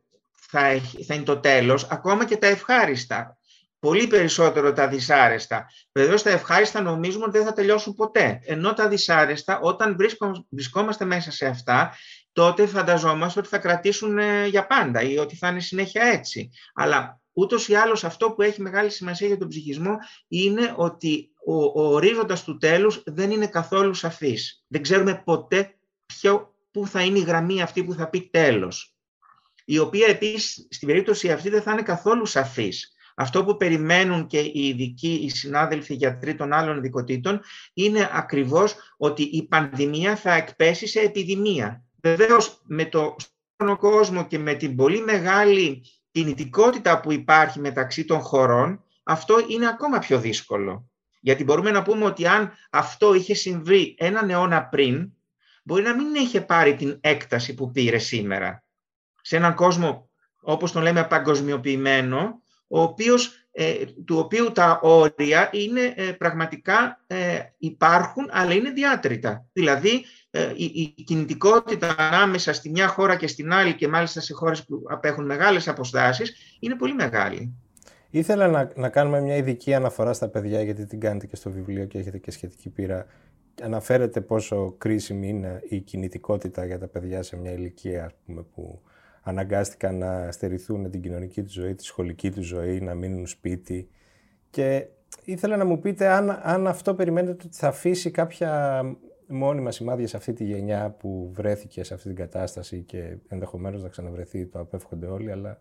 θα, 0.50 0.60
θα 1.06 1.14
είναι 1.14 1.24
το 1.24 1.38
τέλος, 1.38 1.84
ακόμα 1.90 2.24
και 2.24 2.36
τα 2.36 2.46
ευχάριστα. 2.46 3.34
Πολύ 3.78 4.06
περισσότερο 4.06 4.72
τα 4.72 4.88
δυσάρεστα. 4.88 5.66
Βεβαίως 5.92 6.22
τα 6.22 6.30
ευχάριστα 6.30 6.80
νομίζουμε 6.80 7.24
ότι 7.24 7.38
δεν 7.38 7.46
θα 7.46 7.52
τελειώσουν 7.52 7.94
ποτέ. 7.94 8.40
Ενώ 8.44 8.72
τα 8.72 8.88
δυσάρεστα, 8.88 9.60
όταν 9.60 9.96
βρισκόμαστε 10.50 11.04
μέσα 11.04 11.30
σε 11.30 11.46
αυτά, 11.46 11.94
τότε 12.32 12.66
φανταζόμαστε 12.66 13.38
ότι 13.38 13.48
θα 13.48 13.58
κρατήσουν 13.58 14.18
ε, 14.18 14.46
για 14.46 14.66
πάντα 14.66 15.02
ή 15.02 15.18
ότι 15.18 15.36
θα 15.36 15.48
είναι 15.48 15.60
συνέχεια 15.60 16.02
έτσι. 16.02 16.50
Αλλά 16.74 17.20
ούτως 17.32 17.68
ή 17.68 17.74
άλλως 17.74 18.04
αυτό 18.04 18.30
που 18.30 18.42
έχει 18.42 18.62
μεγάλη 18.62 18.90
σημασία 18.90 19.26
για 19.26 19.38
τον 19.38 19.48
ψυχισμό 19.48 19.96
είναι 20.28 20.74
ότι 20.76 21.30
ο, 21.46 21.64
ο 21.64 21.92
ορίζοντας 21.94 22.44
του 22.44 22.56
τέλους 22.56 23.02
δεν 23.06 23.30
είναι 23.30 23.46
καθόλου 23.46 23.94
σαφής. 23.94 24.64
Δεν 24.66 24.82
ξέρουμε 24.82 25.22
ποτέ 25.24 25.74
ποιο 26.06 26.49
πού 26.70 26.86
θα 26.86 27.02
είναι 27.02 27.18
η 27.18 27.22
γραμμή 27.22 27.62
αυτή 27.62 27.84
που 27.84 27.94
θα 27.94 28.08
πει 28.08 28.28
τέλος. 28.32 28.94
Η 29.64 29.78
οποία 29.78 30.06
επίσης 30.06 30.66
στην 30.70 30.88
περίπτωση 30.88 31.32
αυτή 31.32 31.48
δεν 31.48 31.62
θα 31.62 31.72
είναι 31.72 31.82
καθόλου 31.82 32.26
σαφής. 32.26 32.94
Αυτό 33.16 33.44
που 33.44 33.56
περιμένουν 33.56 34.26
και 34.26 34.38
οι 34.38 34.68
ειδικοί, 34.68 35.12
οι 35.12 35.28
συνάδελφοι 35.28 35.94
γιατροί 35.94 36.34
των 36.34 36.52
άλλων 36.52 36.76
ειδικοτήτων 36.76 37.40
είναι 37.72 38.10
ακριβώς 38.12 38.74
ότι 38.96 39.22
η 39.22 39.46
πανδημία 39.46 40.16
θα 40.16 40.32
εκπέσει 40.32 40.86
σε 40.86 41.00
επιδημία. 41.00 41.84
Βεβαίως 42.02 42.62
με 42.64 42.84
το 42.84 43.16
κόσμο 43.78 44.26
και 44.26 44.38
με 44.38 44.54
την 44.54 44.76
πολύ 44.76 45.00
μεγάλη 45.00 45.82
κινητικότητα 46.10 47.00
που 47.00 47.12
υπάρχει 47.12 47.60
μεταξύ 47.60 48.04
των 48.04 48.20
χωρών, 48.20 48.84
αυτό 49.02 49.36
είναι 49.48 49.68
ακόμα 49.68 49.98
πιο 49.98 50.20
δύσκολο. 50.20 50.90
Γιατί 51.20 51.44
μπορούμε 51.44 51.70
να 51.70 51.82
πούμε 51.82 52.04
ότι 52.04 52.26
αν 52.26 52.52
αυτό 52.70 53.14
είχε 53.14 53.34
συμβεί 53.34 53.94
έναν 53.98 54.30
αιώνα 54.30 54.64
πριν, 54.64 55.12
μπορεί 55.70 55.82
να 55.82 55.94
μην 55.94 56.14
είχε 56.14 56.40
πάρει 56.40 56.74
την 56.74 56.98
έκταση 57.00 57.54
που 57.54 57.70
πήρε 57.70 57.98
σήμερα. 57.98 58.64
Σε 59.22 59.36
έναν 59.36 59.54
κόσμο, 59.54 60.10
όπως 60.40 60.72
τον 60.72 60.82
λέμε, 60.82 61.04
παγκοσμιοποιημένο, 61.04 62.42
ο 62.68 62.80
οποίος, 62.82 63.46
ε, 63.52 63.74
του 64.04 64.18
οποίου 64.18 64.52
τα 64.52 64.80
όρια 64.82 65.48
είναι 65.52 65.94
ε, 65.96 66.12
πραγματικά 66.12 67.00
ε, 67.06 67.38
υπάρχουν, 67.58 68.28
αλλά 68.30 68.54
είναι 68.54 68.70
διάτρητα. 68.70 69.46
Δηλαδή, 69.52 70.04
η, 70.56 70.64
η, 70.64 71.02
κινητικότητα 71.02 71.94
ανάμεσα 71.98 72.52
στη 72.52 72.70
μια 72.70 72.88
χώρα 72.88 73.16
και 73.16 73.26
στην 73.26 73.52
άλλη 73.52 73.74
και 73.74 73.88
μάλιστα 73.88 74.20
σε 74.20 74.34
χώρες 74.34 74.64
που 74.64 74.82
απέχουν 74.88 75.24
μεγάλες 75.24 75.68
αποστάσεις, 75.68 76.56
είναι 76.60 76.76
πολύ 76.76 76.94
μεγάλη. 76.94 77.54
Ήθελα 78.10 78.48
να, 78.48 78.72
να 78.76 78.88
κάνουμε 78.88 79.20
μια 79.20 79.36
ειδική 79.36 79.74
αναφορά 79.74 80.12
στα 80.12 80.28
παιδιά, 80.28 80.62
γιατί 80.62 80.86
την 80.86 81.00
κάνετε 81.00 81.26
και 81.26 81.36
στο 81.36 81.50
βιβλίο 81.50 81.84
και 81.84 81.98
έχετε 81.98 82.18
και 82.18 82.30
σχετική 82.30 82.68
πείρα 82.68 83.06
αναφέρεται 83.62 84.20
πόσο 84.20 84.74
κρίσιμη 84.78 85.28
είναι 85.28 85.62
η 85.68 85.80
κινητικότητα 85.80 86.64
για 86.64 86.78
τα 86.78 86.86
παιδιά 86.86 87.22
σε 87.22 87.36
μια 87.36 87.52
ηλικία 87.52 88.04
ας 88.04 88.14
πούμε, 88.26 88.42
που 88.42 88.80
αναγκάστηκαν 89.22 89.98
να 89.98 90.32
στερηθούν 90.32 90.90
την 90.90 91.00
κοινωνική 91.00 91.42
τους 91.42 91.52
ζωή, 91.52 91.74
τη 91.74 91.84
σχολική 91.84 92.30
τους 92.30 92.46
ζωή, 92.46 92.80
να 92.80 92.94
μείνουν 92.94 93.26
σπίτι. 93.26 93.88
Και 94.50 94.86
ήθελα 95.24 95.56
να 95.56 95.64
μου 95.64 95.78
πείτε 95.78 96.08
αν, 96.08 96.40
αν 96.42 96.66
αυτό 96.66 96.94
περιμένετε 96.94 97.32
ότι 97.32 97.56
θα 97.56 97.68
αφήσει 97.68 98.10
κάποια 98.10 98.82
μόνιμα 99.26 99.70
σημάδια 99.70 100.08
σε 100.08 100.16
αυτή 100.16 100.32
τη 100.32 100.44
γενιά 100.44 100.90
που 100.98 101.30
βρέθηκε 101.34 101.84
σε 101.84 101.94
αυτή 101.94 102.06
την 102.06 102.16
κατάσταση 102.16 102.82
και 102.82 103.16
ενδεχομένως 103.28 103.82
να 103.82 103.88
ξαναβρεθεί, 103.88 104.46
το 104.46 104.58
απέφχονται 104.58 105.06
όλοι, 105.06 105.30
αλλά 105.30 105.60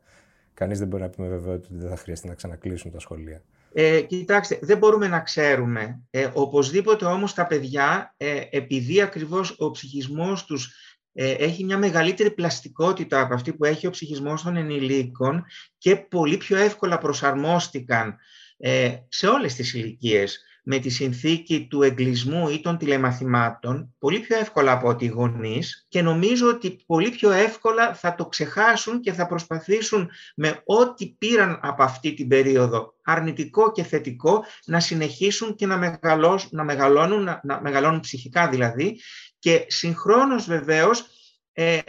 κανείς 0.53 0.79
δεν 0.79 0.87
μπορεί 0.87 1.03
να 1.03 1.09
πει 1.09 1.21
με 1.21 1.27
βεβαιότητα 1.27 1.67
ότι 1.71 1.81
δεν 1.81 1.89
θα 1.89 1.95
χρειαστεί 1.95 2.27
να 2.27 2.33
ξανακλείσουν 2.33 2.91
τα 2.91 2.99
σχολεία. 2.99 3.41
Ε, 3.73 4.01
κοιτάξτε, 4.01 4.59
δεν 4.61 4.77
μπορούμε 4.77 5.07
να 5.07 5.19
ξέρουμε. 5.19 6.01
Ε, 6.09 6.29
οπωσδήποτε 6.33 7.05
όμως 7.05 7.33
τα 7.33 7.47
παιδιά, 7.47 8.13
ε, 8.17 8.41
επειδή 8.49 9.01
ακριβώς 9.01 9.55
ο 9.57 9.71
ψυχισμός 9.71 10.45
τους 10.45 10.73
ε, 11.13 11.31
έχει 11.31 11.63
μια 11.63 11.77
μεγαλύτερη 11.77 12.31
πλαστικότητα 12.31 13.21
από 13.21 13.33
αυτή 13.33 13.53
που 13.53 13.65
έχει 13.65 13.87
ο 13.87 13.89
ψυχισμός 13.89 14.41
των 14.41 14.55
ενηλίκων 14.55 15.45
και 15.77 15.95
πολύ 15.95 16.37
πιο 16.37 16.57
εύκολα 16.57 16.97
προσαρμόστηκαν 16.97 18.17
ε, 18.57 18.95
σε 19.07 19.27
όλες 19.27 19.53
τις 19.53 19.73
ηλικίες 19.73 20.43
με 20.71 20.79
τη 20.79 20.89
συνθήκη 20.89 21.67
του 21.69 21.83
εγκλισμού 21.83 22.49
ή 22.49 22.61
των 22.61 22.77
τηλεμαθημάτων 22.77 23.95
πολύ 23.99 24.19
πιο 24.19 24.37
εύκολα 24.37 24.71
από 24.71 24.87
ότι 24.87 25.05
οι 25.05 25.07
γονείς 25.07 25.85
και 25.87 26.01
νομίζω 26.01 26.47
ότι 26.47 26.83
πολύ 26.85 27.09
πιο 27.09 27.31
εύκολα 27.31 27.93
θα 27.93 28.15
το 28.15 28.25
ξεχάσουν 28.25 28.99
και 28.99 29.13
θα 29.13 29.27
προσπαθήσουν 29.27 30.09
με 30.35 30.61
ό,τι 30.65 31.07
πήραν 31.07 31.59
από 31.61 31.83
αυτή 31.83 32.13
την 32.13 32.27
περίοδο 32.27 32.93
αρνητικό 33.03 33.71
και 33.71 33.83
θετικό 33.83 34.45
να 34.65 34.79
συνεχίσουν 34.79 35.55
και 35.55 35.65
να, 35.65 35.77
μεγαλώσουν, 35.77 36.49
να 36.51 36.63
μεγαλώνουν, 36.63 37.23
να, 37.43 37.61
μεγαλώνουν 37.61 37.99
ψυχικά 37.99 38.49
δηλαδή 38.49 38.99
και 39.39 39.65
συγχρόνως 39.67 40.45
βεβαίως 40.45 41.05
ε, 41.53 41.79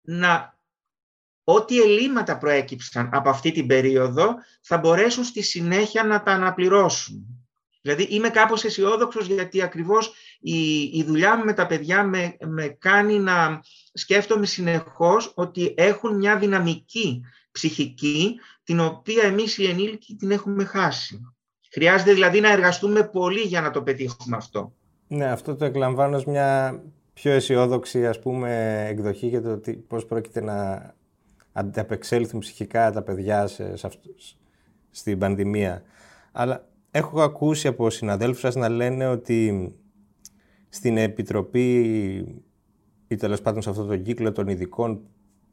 να 0.00 0.58
ό,τι 1.44 1.80
ελλείμματα 1.80 2.38
προέκυψαν 2.38 3.10
από 3.12 3.28
αυτή 3.28 3.52
την 3.52 3.66
περίοδο 3.66 4.34
θα 4.60 4.78
μπορέσουν 4.78 5.24
στη 5.24 5.42
συνέχεια 5.42 6.04
να 6.04 6.22
τα 6.22 6.32
αναπληρώσουν. 6.32 7.37
Δηλαδή 7.88 8.14
είμαι 8.14 8.28
κάπως 8.28 8.64
αισιόδοξος 8.64 9.26
γιατί 9.26 9.62
ακριβώς 9.62 10.14
η, 10.40 10.82
η 10.82 11.04
δουλειά 11.06 11.36
μου 11.36 11.44
με 11.44 11.52
τα 11.52 11.66
παιδιά 11.66 12.04
με, 12.04 12.36
με 12.46 12.66
κάνει 12.78 13.18
να 13.18 13.60
σκέφτομαι 13.92 14.46
συνεχώς 14.46 15.32
ότι 15.34 15.74
έχουν 15.76 16.16
μια 16.16 16.38
δυναμική 16.38 17.22
ψυχική 17.52 18.34
την 18.64 18.80
οποία 18.80 19.22
εμείς 19.22 19.58
οι 19.58 19.66
ενήλικοι 19.66 20.14
την 20.14 20.30
έχουμε 20.30 20.64
χάσει. 20.64 21.20
Χρειάζεται 21.72 22.12
δηλαδή 22.12 22.40
να 22.40 22.52
εργαστούμε 22.52 23.02
πολύ 23.02 23.40
για 23.40 23.60
να 23.60 23.70
το 23.70 23.82
πετύχουμε 23.82 24.36
αυτό. 24.36 24.72
Ναι, 25.08 25.26
αυτό 25.26 25.56
το 25.56 25.64
εκλαμβάνω 25.64 26.16
ως 26.16 26.24
μια 26.24 26.80
πιο 27.12 27.32
αισιόδοξη 27.32 28.06
ας 28.06 28.20
πούμε 28.20 28.84
εκδοχή 28.88 29.26
για 29.26 29.42
το 29.42 29.60
πώς 29.88 30.06
πρόκειται 30.06 30.40
να 30.40 30.94
ανταπεξέλθουν 31.52 32.40
ψυχικά 32.40 32.92
τα 32.92 33.02
παιδιά 33.02 33.46
σε, 33.46 33.76
σε 33.76 33.88
στην 34.90 35.18
πανδημία. 35.18 35.82
Αλλά 36.32 36.67
έχω 36.90 37.22
ακούσει 37.22 37.68
από 37.68 37.90
συναδέλφους 37.90 38.40
σας 38.40 38.54
να 38.54 38.68
λένε 38.68 39.06
ότι 39.06 39.72
στην 40.68 40.96
Επιτροπή 40.96 41.82
ή 43.08 43.16
τέλος 43.16 43.42
πάντων 43.42 43.62
σε 43.62 43.70
αυτό 43.70 43.84
το 43.84 43.96
κύκλο 43.96 44.32
των 44.32 44.48
ειδικών 44.48 45.00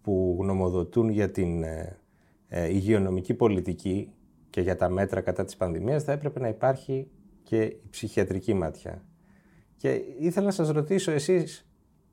που 0.01 0.37
γνωμοδοτούν 0.39 1.09
για 1.09 1.31
την 1.31 1.63
ε, 1.63 1.99
ε, 2.47 2.73
υγειονομική 2.73 3.33
πολιτική 3.33 4.11
και 4.49 4.61
για 4.61 4.75
τα 4.75 4.89
μέτρα 4.89 5.21
κατά 5.21 5.45
της 5.45 5.55
πανδημίας 5.55 6.03
θα 6.03 6.11
έπρεπε 6.11 6.39
να 6.39 6.47
υπάρχει 6.47 7.07
και 7.43 7.61
η 7.61 7.81
ψυχιατρική 7.89 8.53
ματιά. 8.53 9.05
Και 9.77 10.01
ήθελα 10.19 10.45
να 10.45 10.51
σας 10.51 10.69
ρωτήσω 10.69 11.11
εσείς, 11.11 11.67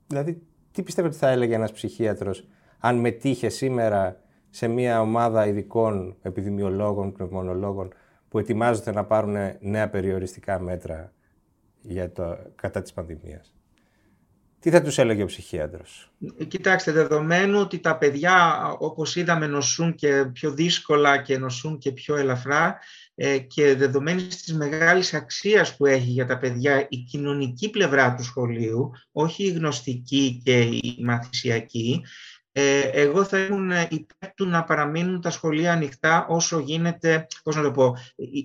δηλαδή 0.07 0.41
τι 0.71 0.83
πιστεύετε 0.83 1.15
ότι 1.15 1.25
θα 1.25 1.31
έλεγε 1.31 1.55
ένας 1.55 1.71
ψυχίατρος 1.71 2.47
αν 2.79 2.99
μετήχε 2.99 3.49
σήμερα 3.49 4.21
σε 4.49 4.67
μια 4.67 5.01
ομάδα 5.01 5.47
ειδικών 5.47 6.15
επιδημιολόγων, 6.21 7.11
πνευμονολόγων 7.11 7.93
που 8.33 8.39
ετοιμάζονται 8.39 8.91
να 8.91 9.05
πάρουν 9.05 9.35
νέα 9.59 9.89
περιοριστικά 9.89 10.59
μέτρα 10.59 11.13
για 11.81 12.11
το, 12.11 12.37
κατά 12.55 12.81
της 12.81 12.93
πανδημίας. 12.93 13.53
Τι 14.59 14.69
θα 14.69 14.81
τους 14.81 14.97
έλεγε 14.97 15.23
ο 15.23 15.25
ψυχίατρος; 15.25 16.11
Κοιτάξτε, 16.47 16.91
δεδομένου 16.91 17.59
ότι 17.59 17.79
τα 17.79 17.97
παιδιά, 17.97 18.67
όπως 18.79 19.15
είδαμε, 19.15 19.47
νοσούν 19.47 19.95
και 19.95 20.25
πιο 20.33 20.51
δύσκολα 20.51 21.17
και 21.17 21.37
νοσούν 21.37 21.77
και 21.77 21.91
πιο 21.91 22.15
ελαφρά 22.15 22.79
ε, 23.15 23.37
και 23.37 23.75
δεδομένης 23.75 24.43
της 24.43 24.53
μεγάλης 24.53 25.13
αξίας 25.13 25.75
που 25.75 25.85
έχει 25.85 26.09
για 26.09 26.25
τα 26.25 26.37
παιδιά 26.37 26.85
η 26.89 26.97
κοινωνική 26.97 27.69
πλευρά 27.69 28.15
του 28.15 28.23
σχολείου, 28.23 28.91
όχι 29.11 29.43
η 29.43 29.51
γνωστική 29.51 30.41
και 30.43 30.59
η 30.59 30.97
μαθησιακή, 31.03 32.01
ε, 32.55 32.79
εγώ 32.81 33.23
θα 33.23 33.39
ήμουν 33.39 33.71
υπέρ 33.89 34.33
του 34.35 34.45
να 34.45 34.63
παραμείνουν 34.63 35.21
τα 35.21 35.29
σχολεία 35.29 35.71
ανοιχτά 35.71 36.25
όσο 36.29 36.59
γίνεται, 36.59 37.27
πώς 37.43 37.55
να 37.55 37.61
το 37.61 37.71
πω, 37.71 37.97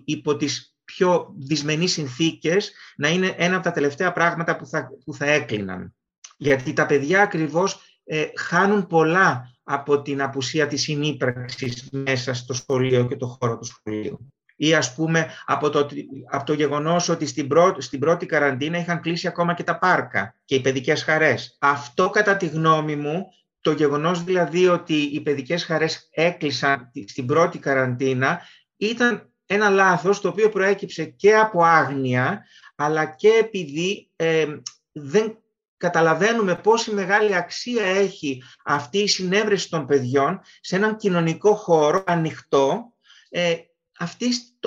υπό 0.05 0.37
τις 0.37 0.77
πιο 0.85 1.35
δυσμενείς 1.39 1.93
συνθήκες, 1.93 2.73
να 2.97 3.09
είναι 3.09 3.35
ένα 3.37 3.55
από 3.55 3.65
τα 3.65 3.73
τελευταία 3.73 4.13
πράγματα 4.13 4.57
που 4.57 4.67
θα, 4.67 4.89
που 5.05 5.15
θα 5.15 5.27
έκλειναν. 5.27 5.95
Γιατί 6.37 6.73
τα 6.73 6.87
παιδιά 6.87 7.23
ακριβώς 7.23 7.81
ε, 8.05 8.27
χάνουν 8.37 8.87
πολλά 8.87 9.55
από 9.63 10.03
την 10.03 10.23
απουσία 10.23 10.67
της 10.67 10.83
συνύπαρξης 10.83 11.89
μέσα 11.91 12.35
στο 12.35 12.55
σχολείο 12.55 13.07
και 13.07 13.17
το 13.17 13.27
χώρο 13.27 13.59
του 13.59 13.65
σχολείου. 13.65 14.33
Ή 14.57 14.75
ας 14.75 14.95
πούμε 14.95 15.31
από 15.47 15.71
το, 15.71 15.89
από 16.31 16.45
το 16.45 16.53
γεγονός 16.53 17.09
ότι 17.09 17.27
στην, 17.27 17.49
στην 17.79 17.99
πρώτη 17.99 18.27
καραντίνα 18.27 18.79
είχαν 18.79 19.01
κλείσει 19.01 19.27
ακόμα 19.27 19.55
και 19.55 19.63
τα 19.63 19.79
πάρκα 19.79 20.35
και 20.45 20.55
οι 20.55 20.61
παιδικές 20.61 21.03
χαρές. 21.03 21.57
Αυτό 21.61 22.11
κατά 22.11 22.37
τη 22.37 22.47
γνώμη 22.47 22.97
μου 22.97 23.27
το 23.69 23.75
γεγονός 23.75 24.25
δηλαδή 24.25 24.69
ότι 24.69 24.95
οι 24.95 25.21
παιδικές 25.21 25.65
χαρές 25.65 26.09
έκλεισαν 26.11 26.93
στην 27.07 27.27
πρώτη 27.27 27.59
καραντίνα 27.59 28.41
ήταν 28.77 29.33
ένα 29.47 29.69
λάθος 29.69 30.21
το 30.21 30.29
οποίο 30.29 30.49
προέκυψε 30.49 31.05
και 31.05 31.37
από 31.37 31.65
άγνοια 31.65 32.45
αλλά 32.77 33.05
και 33.05 33.29
επειδή 33.29 34.11
ε, 34.17 34.47
δεν 34.93 35.39
καταλαβαίνουμε 35.77 36.55
πόση 36.55 36.91
μεγάλη 36.91 37.35
αξία 37.35 37.85
έχει 37.85 38.43
αυτή 38.65 38.99
η 38.99 39.09
συνέβρεση 39.09 39.71
των 39.71 39.87
παιδιών 39.87 40.41
σε 40.61 40.77
έναν 40.77 40.97
κοινωνικό 40.97 41.55
χώρο 41.55 42.03
ανοιχτό 42.07 42.93
ε, 43.31 43.55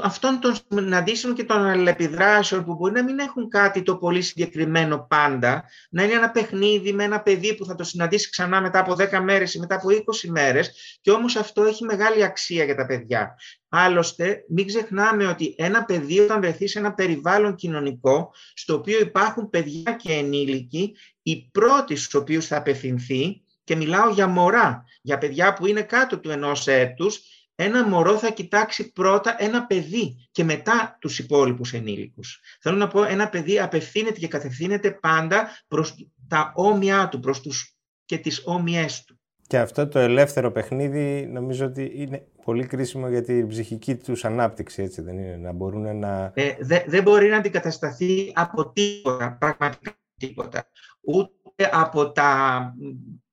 αυτών 0.01 0.39
των 0.39 0.55
συναντήσεων 0.69 1.36
και 1.36 1.43
των 1.43 1.65
αλληλεπιδράσεων 1.65 2.65
που 2.65 2.75
μπορεί 2.75 2.93
να 2.93 3.03
μην 3.03 3.19
έχουν 3.19 3.50
κάτι 3.50 3.81
το 3.81 3.95
πολύ 3.95 4.21
συγκεκριμένο 4.21 5.05
πάντα, 5.10 5.63
να 5.89 6.03
είναι 6.03 6.13
ένα 6.13 6.31
παιχνίδι 6.31 6.93
με 6.93 7.03
ένα 7.03 7.21
παιδί 7.21 7.55
που 7.55 7.65
θα 7.65 7.75
το 7.75 7.83
συναντήσει 7.83 8.29
ξανά 8.29 8.62
μετά 8.62 8.79
από 8.79 8.95
10 8.98 9.19
μέρες 9.24 9.53
ή 9.53 9.60
μετά 9.60 9.75
από 9.75 9.88
20 9.89 10.29
μέρες 10.29 10.98
και 11.01 11.12
όμως 11.12 11.36
αυτό 11.36 11.63
έχει 11.63 11.83
μεγάλη 11.83 12.24
αξία 12.24 12.63
για 12.63 12.75
τα 12.75 12.86
παιδιά. 12.86 13.36
Άλλωστε, 13.69 14.43
μην 14.50 14.67
ξεχνάμε 14.67 15.27
ότι 15.27 15.55
ένα 15.57 15.86
παιδί 15.86 16.19
όταν 16.19 16.41
βρεθεί 16.41 16.67
σε 16.67 16.79
ένα 16.79 16.93
περιβάλλον 16.93 17.55
κοινωνικό 17.55 18.33
στο 18.53 18.74
οποίο 18.74 19.00
υπάρχουν 19.00 19.50
παιδιά 19.50 19.93
και 19.93 20.13
ενήλικοι, 20.13 20.95
οι 21.21 21.50
πρώτοι 21.51 21.95
στους 21.95 22.13
οποίους 22.13 22.48
θα 22.48 22.57
απευθυνθεί 22.57 23.41
και 23.63 23.75
μιλάω 23.75 24.10
για 24.10 24.27
μωρά, 24.27 24.83
για 25.01 25.17
παιδιά 25.17 25.53
που 25.53 25.65
είναι 25.65 25.81
κάτω 25.81 26.19
του 26.19 26.29
ενός 26.29 26.67
έτους, 26.67 27.21
ένα 27.63 27.87
μωρό 27.87 28.17
θα 28.17 28.31
κοιτάξει 28.31 28.91
πρώτα 28.91 29.35
ένα 29.39 29.65
παιδί 29.65 30.27
και 30.31 30.43
μετά 30.43 30.97
τους 31.00 31.19
υπόλοιπους 31.19 31.74
ενήλικους. 31.74 32.41
Θέλω 32.61 32.77
να 32.77 32.87
πω, 32.87 33.03
ένα 33.03 33.29
παιδί 33.29 33.59
απευθύνεται 33.59 34.19
και 34.19 34.27
κατευθύνεται 34.27 34.91
πάντα 34.91 35.47
προς 35.67 35.95
τα 36.27 36.51
όμοιά 36.55 37.07
του, 37.09 37.19
προς 37.19 37.41
τους 37.41 37.75
και 38.05 38.17
τις 38.17 38.41
όμοιές 38.45 39.03
του. 39.03 39.19
Και 39.47 39.59
αυτό 39.59 39.87
το 39.87 40.00
ελεύθερο 40.00 40.51
παιχνίδι 40.51 41.27
νομίζω 41.31 41.65
ότι 41.65 41.91
είναι 41.95 42.27
πολύ 42.43 42.65
κρίσιμο 42.65 43.09
για 43.09 43.24
την 43.24 43.47
ψυχική 43.47 43.95
τους 43.95 44.25
ανάπτυξη, 44.25 44.83
έτσι 44.83 45.01
δεν 45.01 45.17
είναι, 45.17 45.35
να 45.35 45.51
μπορούν 45.51 45.97
να... 45.97 46.31
Ε, 46.33 46.55
δεν 46.87 47.03
μπορεί 47.03 47.29
να 47.29 47.37
αντικατασταθεί 47.37 48.31
από 48.35 48.71
τίποτα, 48.71 49.37
πραγματικά 49.39 49.91
τίποτα. 50.17 50.67
Ούτε 51.01 51.69
από 51.71 52.11
τα 52.11 52.74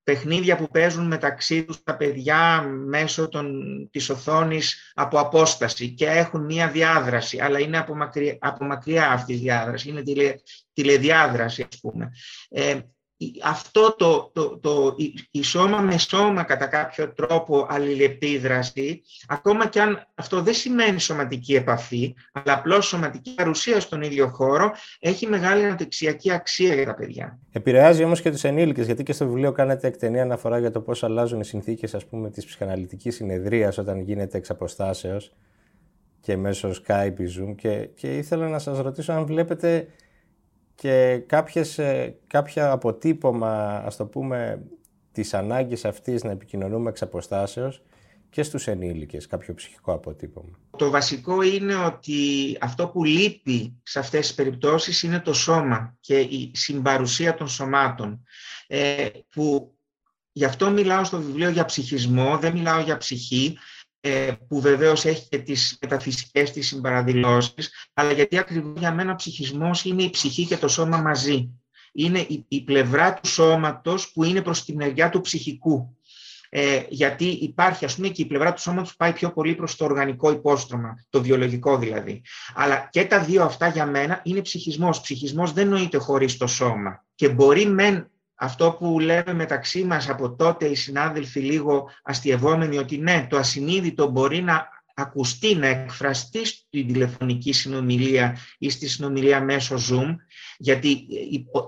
παιχνίδια 0.09 0.57
που 0.57 0.69
παίζουν 0.69 1.07
μεταξύ 1.07 1.65
τους 1.65 1.83
τα 1.83 1.97
παιδιά 1.97 2.63
μέσω 2.63 3.29
των, 3.29 3.53
της 3.91 4.11
οθόνης 4.11 4.93
από 4.95 5.19
απόσταση 5.19 5.91
και 5.91 6.07
έχουν 6.07 6.45
μία 6.45 6.69
διάδραση, 6.69 7.39
αλλά 7.41 7.59
είναι 7.59 7.79
από 7.79 7.97
μακριά, 7.97 8.39
από 8.41 8.65
μακριά 8.65 9.11
αυτή 9.11 9.33
η 9.33 9.37
διάδραση, 9.37 9.89
είναι 9.89 10.03
τηλε, 10.03 10.35
τηλεδιάδραση 10.73 11.67
ας 11.71 11.81
πούμε. 11.81 12.11
Ε, 12.49 12.81
αυτό 13.45 13.95
το, 13.99 14.31
το, 14.33 14.59
το, 14.59 14.95
η 15.31 15.43
σώμα 15.43 15.81
με 15.81 15.99
σώμα 15.99 16.43
κατά 16.43 16.67
κάποιο 16.67 17.13
τρόπο 17.13 17.67
αλληλεπίδραση, 17.69 19.03
ακόμα 19.29 19.67
και 19.67 19.81
αν 19.81 20.07
αυτό 20.15 20.43
δεν 20.43 20.55
σημαίνει 20.55 21.01
σωματική 21.01 21.55
επαφή, 21.55 22.15
αλλά 22.33 22.55
απλώς 22.55 22.87
σωματική 22.87 23.35
παρουσία 23.35 23.81
στον 23.81 24.03
ίδιο 24.03 24.29
χώρο, 24.29 24.73
έχει 25.01 25.27
μεγάλη 25.27 25.65
αναπτυξιακή 25.65 26.33
αξία 26.33 26.75
για 26.75 26.85
τα 26.85 26.95
παιδιά. 26.95 27.39
Επηρεάζει 27.53 28.05
όμως 28.05 28.21
και 28.21 28.31
τους 28.31 28.45
ενήλικες, 28.45 28.87
γιατί 28.87 29.03
και 29.03 29.13
στο 29.13 29.27
βιβλίο 29.27 29.53
κάνετε 29.53 29.87
εκτενή 29.87 30.21
αναφορά 30.21 30.59
για 30.59 30.71
το 30.71 30.81
πώς 30.81 31.05
αλλάζουν 31.05 31.41
οι 31.41 31.45
συνθήκες 31.45 31.95
ας 31.95 32.07
πούμε, 32.07 32.31
της 32.31 32.45
ψυχαναλυτικής 32.45 33.15
συνεδρίας 33.15 33.79
όταν 33.79 34.01
γίνεται 34.01 34.37
εξ 34.37 34.51
αποστάσεως 34.51 35.33
και 36.21 36.37
μέσω 36.37 36.71
Skype, 36.87 37.19
Zoom 37.19 37.55
και, 37.57 37.89
και 37.95 38.17
ήθελα 38.17 38.49
να 38.49 38.59
σας 38.59 38.79
ρωτήσω 38.79 39.13
αν 39.13 39.27
βλέπετε 39.27 39.89
και 40.81 41.23
κάποιες, 41.27 41.79
ε, 41.79 42.19
κάποια 42.27 42.71
αποτύπωμα, 42.71 43.83
ας 43.85 43.97
το 43.97 44.07
πούμε, 44.07 44.63
της 45.13 45.35
ανάγκης 45.35 45.85
αυτής 45.85 46.23
να 46.23 46.31
επικοινωνούμε 46.31 46.91
εξ 46.91 47.03
αποστάσεως 47.03 47.83
και 48.31 48.43
στους 48.43 48.67
ενήλικες, 48.67 49.27
κάποιο 49.27 49.55
ψυχικό 49.55 49.93
αποτύπωμα. 49.93 50.59
Το 50.77 50.91
βασικό 50.91 51.43
είναι 51.43 51.75
ότι 51.75 52.17
αυτό 52.61 52.89
που 52.89 53.05
λείπει 53.05 53.81
σε 53.83 53.99
αυτές 53.99 54.27
τις 54.27 54.35
περιπτώσεις 54.35 55.03
είναι 55.03 55.21
το 55.21 55.33
σώμα 55.33 55.97
και 56.01 56.19
η 56.19 56.51
συμπαρουσία 56.55 57.35
των 57.35 57.49
σωμάτων. 57.49 58.25
Ε, 58.67 59.09
που 59.31 59.75
γι' 60.33 60.45
αυτό 60.45 60.71
μιλάω 60.71 61.05
στο 61.05 61.21
βιβλίο 61.21 61.51
για 61.51 61.65
ψυχισμό, 61.65 62.39
δεν 62.39 62.53
μιλάω 62.53 62.81
για 62.81 62.97
ψυχή, 62.97 63.57
ε, 63.57 63.78
που 64.49 64.61
βεβαίως 64.61 65.05
έχει 65.05 65.29
και 65.29 65.39
τις 65.39 65.79
μεταφυσικές 65.81 66.51
της 66.51 66.67
συμπαραδηλώσεις, 66.67 67.89
αλλά 67.95 68.13
γιατί 68.13 68.39
ακριβώς 68.39 68.79
για 68.79 68.93
μένα 68.93 69.13
ο 69.13 69.15
ψυχισμός 69.15 69.85
είναι 69.85 70.03
η 70.03 70.11
ψυχή 70.11 70.47
και 70.47 70.57
το 70.57 70.69
σώμα 70.69 70.97
μαζί. 70.97 71.51
Είναι 71.93 72.27
η, 72.49 72.63
πλευρά 72.65 73.15
του 73.15 73.29
σώματος 73.29 74.13
που 74.13 74.25
είναι 74.25 74.43
προς 74.43 74.65
τη 74.65 74.75
μεριά 74.75 75.11
του 75.11 75.21
ψυχικού. 75.21 75.97
Ε, 76.51 76.83
γιατί 76.89 77.25
υπάρχει, 77.25 77.85
ας 77.85 77.95
πούμε, 77.95 78.09
και 78.09 78.23
η 78.23 78.27
πλευρά 78.27 78.53
του 78.53 78.61
σώματος 78.61 78.91
που 78.91 78.97
πάει 78.97 79.13
πιο 79.13 79.33
πολύ 79.33 79.55
προς 79.55 79.77
το 79.77 79.85
οργανικό 79.85 80.31
υπόστρωμα, 80.31 81.05
το 81.11 81.23
βιολογικό 81.23 81.79
δηλαδή. 81.79 82.23
Αλλά 82.55 82.89
και 82.91 83.05
τα 83.05 83.21
δύο 83.21 83.43
αυτά 83.43 83.69
για 83.69 83.87
μένα 83.87 84.21
είναι 84.25 84.41
ψυχισμός. 84.41 85.01
Ψυχισμός 85.01 85.53
δεν 85.53 85.69
νοείται 85.69 85.99
χωρίς 85.99 86.37
το 86.37 86.47
σώμα. 86.47 87.05
Και 87.15 87.29
μπορεί 87.29 87.67
μεν 87.67 88.11
αυτό 88.41 88.73
που 88.73 89.01
λέμε 89.01 89.33
μεταξύ 89.33 89.85
μας 89.85 90.09
από 90.09 90.35
τότε 90.35 90.67
οι 90.67 90.75
συνάδελφοι 90.75 91.41
λίγο 91.41 91.91
αστειευόμενοι 92.03 92.79
ότι 92.79 92.99
ναι, 92.99 93.27
το 93.31 93.37
ασυνείδητο 93.37 94.07
μπορεί 94.07 94.43
να 94.43 94.69
ακουστεί, 94.95 95.55
να 95.55 95.67
εκφραστεί 95.67 96.45
στην 96.45 96.87
τηλεφωνική 96.87 97.53
συνομιλία 97.53 98.39
ή 98.59 98.71
στη 98.71 98.89
συνομιλία 98.89 99.41
μέσω 99.41 99.77
Zoom, 99.91 100.17
γιατί 100.59 101.07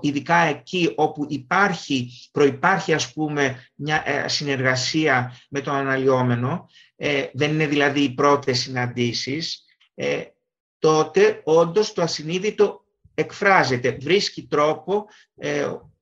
ειδικά 0.01 0.35
εκεί 0.35 0.93
όπου 0.95 1.25
υπάρχει, 1.29 2.11
προϋπάρχει 2.31 2.93
ας 2.93 3.13
πούμε 3.13 3.69
μια 3.75 4.03
ε, 4.05 4.27
συνεργασία 4.27 5.37
με 5.49 5.61
το 5.61 5.71
αναλυόμενο, 5.71 6.69
ε, 6.95 7.25
δεν 7.33 7.51
είναι 7.51 7.67
δηλαδή 7.67 8.01
οι 8.01 8.13
πρώτες 8.13 8.59
συναντήσεις, 8.59 9.65
ε, 9.95 10.21
τότε 10.79 11.41
όντως 11.43 11.93
το 11.93 12.01
ασυνείδητο 12.01 12.85
εκφράζεται, 13.13 13.97
βρίσκει 14.01 14.47
τρόπο 14.49 15.05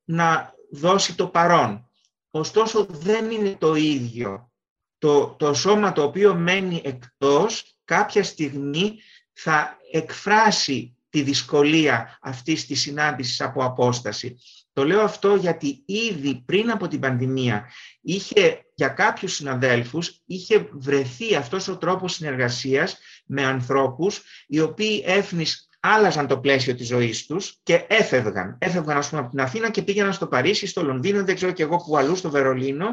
να 0.06 0.58
δώσει 0.72 1.16
το 1.16 1.28
παρόν. 1.28 1.90
Ωστόσο 2.32 2.86
δεν 2.90 3.32
είναι 3.32 3.56
το 3.60 3.76
ίδιο. 3.76 4.52
Το, 4.98 5.28
το 5.28 5.54
σώμα 5.54 5.92
το 5.92 6.04
οποίο 6.04 6.36
μένει 6.36 6.82
εκτός 6.86 7.76
κάποια 7.86 8.24
στιγμή 8.24 8.96
θα 9.34 9.78
εκφράσει 9.92 10.98
τη 11.10 11.22
δυσκολία 11.22 12.18
αυτής 12.22 12.66
της 12.66 12.82
συνάντησης 12.82 13.42
από 13.42 13.64
απόσταση. 13.64 14.40
Το 14.74 14.86
λέω 14.86 15.02
αυτό 15.02 15.36
γιατί 15.36 15.84
ήδη 15.86 16.44
πριν 16.46 16.72
από 16.72 16.88
την 16.88 17.00
πανδημία 17.00 17.70
είχε 18.02 18.66
για 18.76 18.88
κάποιους 18.88 19.34
συναδέλφους 19.34 20.22
είχε 20.26 20.70
βρεθεί 20.72 21.36
αυτός 21.36 21.68
ο 21.68 21.78
τρόπος 21.78 22.14
συνεργασίας 22.14 22.98
με 23.26 23.46
ανθρώπους 23.46 24.22
οι 24.48 24.60
οποίοι 24.60 25.04
έφνης 25.06 25.69
άλλαζαν 25.80 26.28
το 26.28 26.38
πλαίσιο 26.40 26.76
της 26.76 26.88
ζωής 26.88 27.26
τους 27.26 27.58
και 27.64 27.86
έφευγαν. 27.88 28.58
Έφευγαν 28.60 28.98
ας 28.98 29.10
πούμε 29.10 29.22
από 29.22 29.30
την 29.30 29.42
Αθήνα 29.42 29.70
και 29.70 29.82
πήγαιναν 29.82 30.14
στο 30.14 30.28
Παρίσι, 30.28 30.68
στο 30.68 30.84
Λονδίνο, 30.84 31.24
δεν 31.24 31.36
ξέρω 31.36 31.52
και 31.52 31.64
εγώ 31.64 31.78
που 31.78 31.98
αλλού, 31.98 32.16
στο 32.16 32.30
Βερολίνο, 32.30 32.88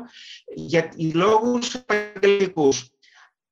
για 0.55 0.93
λόγους 1.13 1.75
επαγγελματικούς. 1.75 2.91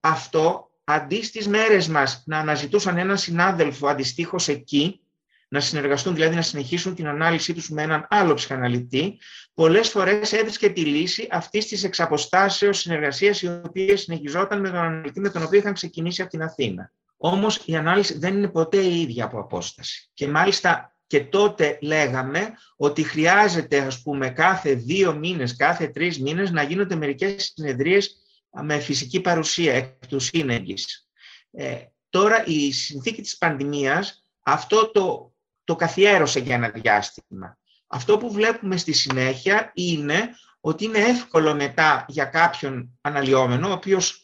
Αυτό 0.01 0.71
αντί 0.85 1.23
στις 1.23 1.49
μέρες 1.49 1.89
μας 1.89 2.23
να 2.27 2.39
αναζητούσαν 2.39 2.99
έναν 2.99 3.19
συνάδελφο 3.19 3.89
αντιστοίχως 3.89 4.49
εκεί, 4.49 5.01
να 5.49 5.61
συνεργαστούν, 5.61 6.15
δηλαδή 6.15 6.35
να 6.35 6.43
συνεχίσουν 6.43 6.95
την 6.95 7.07
ανάλυση 7.07 7.55
τους 7.55 7.71
με 7.71 7.83
έναν 7.83 8.07
άλλο 8.11 8.35
ψυχαναλυτή, 8.35 9.19
πολλές 9.55 9.89
φορές 9.89 10.33
έβρισκε 10.33 10.69
τη 10.69 10.81
λύση 10.81 11.29
αυτής 11.31 11.67
της 11.67 11.85
εξαποστάσεως 11.85 12.79
συνεργασίας 12.79 13.43
η 13.43 13.47
οποία 13.65 13.97
συνεχιζόταν 13.97 14.61
με 14.61 14.69
τον 14.69 14.79
αναλυτή 14.79 15.21
με 15.21 15.31
τον 15.31 15.43
οποίο 15.43 15.59
είχαν 15.59 15.73
ξεκινήσει 15.73 16.23
από 16.23 16.31
την 16.31 16.43
Αθήνα. 16.43 16.93
Όμως 17.27 17.63
η 17.65 17.77
ανάλυση 17.77 18.19
δεν 18.19 18.37
είναι 18.37 18.49
ποτέ 18.49 18.81
η 18.81 19.01
ίδια 19.01 19.25
από 19.25 19.41
απόσταση. 19.41 20.11
Και 20.15 20.29
μάλιστα 20.29 20.97
και 21.07 21.25
τότε 21.25 21.79
λέγαμε 21.83 22.53
ότι 22.77 23.03
χρειάζεται 23.03 23.79
ας 23.79 24.03
πούμε 24.03 24.31
κάθε 24.31 24.75
δύο 24.75 25.15
μήνες, 25.15 25.57
κάθε 25.57 25.89
τρεις 25.89 26.21
μήνες 26.21 26.51
να 26.51 26.63
γίνονται 26.63 26.95
μερικές 26.95 27.53
συνεδρίες 27.55 28.17
με 28.63 28.79
φυσική 28.79 29.21
παρουσία 29.21 29.75
εκ 29.75 30.07
του 30.07 30.19
σύνεγγης. 30.21 31.09
Ε, 31.51 31.77
τώρα 32.09 32.45
η 32.47 32.73
συνθήκη 32.73 33.23
της 33.23 33.39
πανδημίας 33.39 34.25
αυτό 34.43 34.91
το 34.91 35.35
το 35.65 35.77
καθιέρωσε 35.77 36.41
για 36.41 36.55
ένα 36.55 36.69
διάστημα. 36.69 37.59
Αυτό 37.87 38.19
που 38.19 38.33
βλέπουμε 38.33 38.77
στη 38.77 38.93
συνέχεια 38.93 39.71
είναι 39.75 40.29
ότι 40.61 40.85
είναι 40.85 40.99
εύκολο 40.99 41.55
μετά 41.55 42.05
για 42.09 42.25
κάποιον 42.25 42.99
αναλυόμενο, 43.01 43.69
ο 43.69 43.73
οποίος 43.73 44.11
ε, 44.11 44.24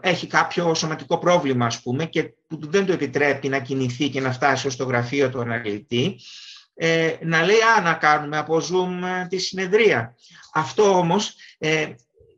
έχει 0.00 0.26
κάποιο 0.26 0.74
σωματικό 0.74 1.18
πρόβλημα, 1.18 1.66
ας 1.66 1.82
πούμε, 1.82 2.04
και 2.04 2.22
που 2.22 2.58
δεν 2.60 2.86
το 2.86 2.92
επιτρέπει 2.92 3.48
να 3.48 3.58
κινηθεί 3.58 4.08
και 4.08 4.20
να 4.20 4.32
φτάσει 4.32 4.70
στο 4.70 4.84
γραφείο 4.84 5.30
του 5.30 5.40
αναλυτή, 5.40 6.16
ε, 6.74 7.16
να 7.20 7.42
λέει, 7.42 7.60
α, 7.78 7.80
να 7.80 7.94
κάνουμε 7.94 8.36
από 8.38 8.56
Zoom 8.56 9.06
ε, 9.22 9.26
τη 9.26 9.38
συνεδρία. 9.38 10.16
Αυτό 10.52 10.98
όμως, 10.98 11.34
ε, 11.58 11.86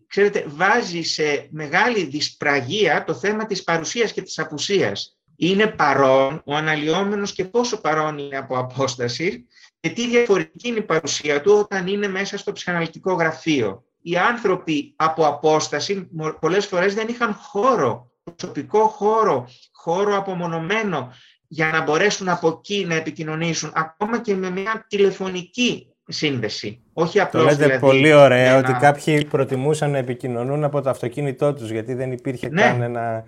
ξέρετε, 0.07 0.44
βάζει 0.48 1.02
σε 1.02 1.48
μεγάλη 1.50 2.05
δυσπραγία 2.05 3.05
το 3.05 3.14
θέμα 3.14 3.46
της 3.46 3.62
παρουσίας 3.62 4.12
και 4.12 4.22
της 4.22 4.38
απουσίας 4.38 5.16
είναι 5.37 5.66
παρόν 5.66 6.42
ο 6.44 6.55
αναλυόμενος 6.55 7.33
και 7.33 7.44
πόσο 7.44 7.81
παρόν 7.81 8.18
είναι 8.18 8.37
από 8.37 8.59
απόσταση 8.59 9.46
και 9.81 9.90
τι 9.90 10.09
διαφορετική 10.09 10.68
είναι 10.68 10.79
η 10.79 10.83
παρουσία 10.83 11.40
του 11.40 11.52
όταν 11.52 11.87
είναι 11.87 12.09
μέσα 12.09 12.38
στο 12.38 12.52
ψυχαναλυτικό 12.52 13.12
γραφείο. 13.12 13.85
Οι 14.09 14.16
άνθρωποι 14.16 14.92
από 14.97 15.27
απόσταση 15.27 16.09
πολλές 16.40 16.66
φορές 16.66 16.95
δεν 16.95 17.09
είχαν 17.09 17.35
χώρο, 17.35 18.11
προσωπικό 18.25 18.79
χώρο, 18.79 19.49
χώρο 19.73 20.16
απομονωμένο 20.16 21.12
για 21.47 21.66
να 21.66 21.83
μπορέσουν 21.83 22.29
από 22.29 22.49
εκεί 22.49 22.85
να 22.88 22.95
επικοινωνήσουν 22.95 23.73
ακόμα 23.75 24.21
και 24.21 24.35
με 24.35 24.51
μια 24.51 24.85
τηλεφωνική 24.88 25.87
σύνδεση. 26.07 26.83
Όχι 26.92 27.21
απλώς 27.21 27.42
το 27.42 27.49
λέτε 27.49 27.64
δηλαδή, 27.64 27.81
πολύ 27.81 28.12
ωραία 28.12 28.59
ότι 28.59 28.73
κάποιοι 28.73 29.25
προτιμούσαν 29.25 29.90
να 29.90 29.99
επικοινωνούν 29.99 30.64
από 30.64 30.83
το 30.83 30.90
αυτοκίνητό 30.90 31.55
τους 31.55 31.71
γιατί 31.71 31.95
δεν 31.95 32.12
υπήρχε 32.12 32.49
ναι. 32.49 32.62
καν 32.62 32.83
ένα 32.83 33.25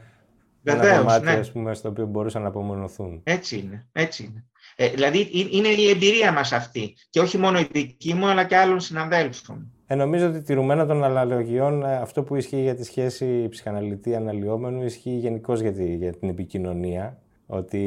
Βεβαίως, 0.63 0.87
ένα 0.87 0.99
κομμάτι 0.99 1.25
ναι. 1.25 1.33
ας 1.33 1.53
πούμε, 1.53 1.75
στο 1.75 1.89
οποίο 1.89 2.07
μπορούσαν 2.07 2.43
να 2.43 2.49
απομονωθούν. 2.49 3.21
Έτσι 3.25 3.59
είναι. 3.59 3.87
Έτσι 3.93 4.23
είναι. 4.25 4.45
Ε, 4.77 4.89
δηλαδή 4.89 5.29
είναι 5.51 5.69
η 5.69 5.89
εμπειρία 5.89 6.33
μας 6.33 6.53
αυτή 6.53 6.97
και 7.11 7.21
όχι 7.21 7.39
μόνο 7.39 7.59
η 7.59 7.69
δική 7.73 8.15
μου 8.15 8.27
αλλά 8.27 8.45
και 8.45 8.57
άλλων 8.57 8.81
συναδέλφων. 8.81 9.73
Ε, 9.91 9.95
νομίζω 9.95 10.27
ότι 10.27 10.43
τηρουμένο 10.43 10.87
των 10.87 11.05
αναλογιών 11.05 11.85
ε, 11.85 11.97
αυτό 11.97 12.23
που 12.23 12.37
ισχύει 12.37 12.61
για 12.61 12.75
τη 12.75 12.85
σχέση 12.85 13.49
ψυχαναλυτή-αναλυόμενου 13.49 14.83
ισχύει 14.83 15.11
γενικώ 15.11 15.55
για, 15.55 15.71
για 15.71 16.13
την 16.13 16.29
επικοινωνία. 16.29 17.19
Ότι 17.47 17.79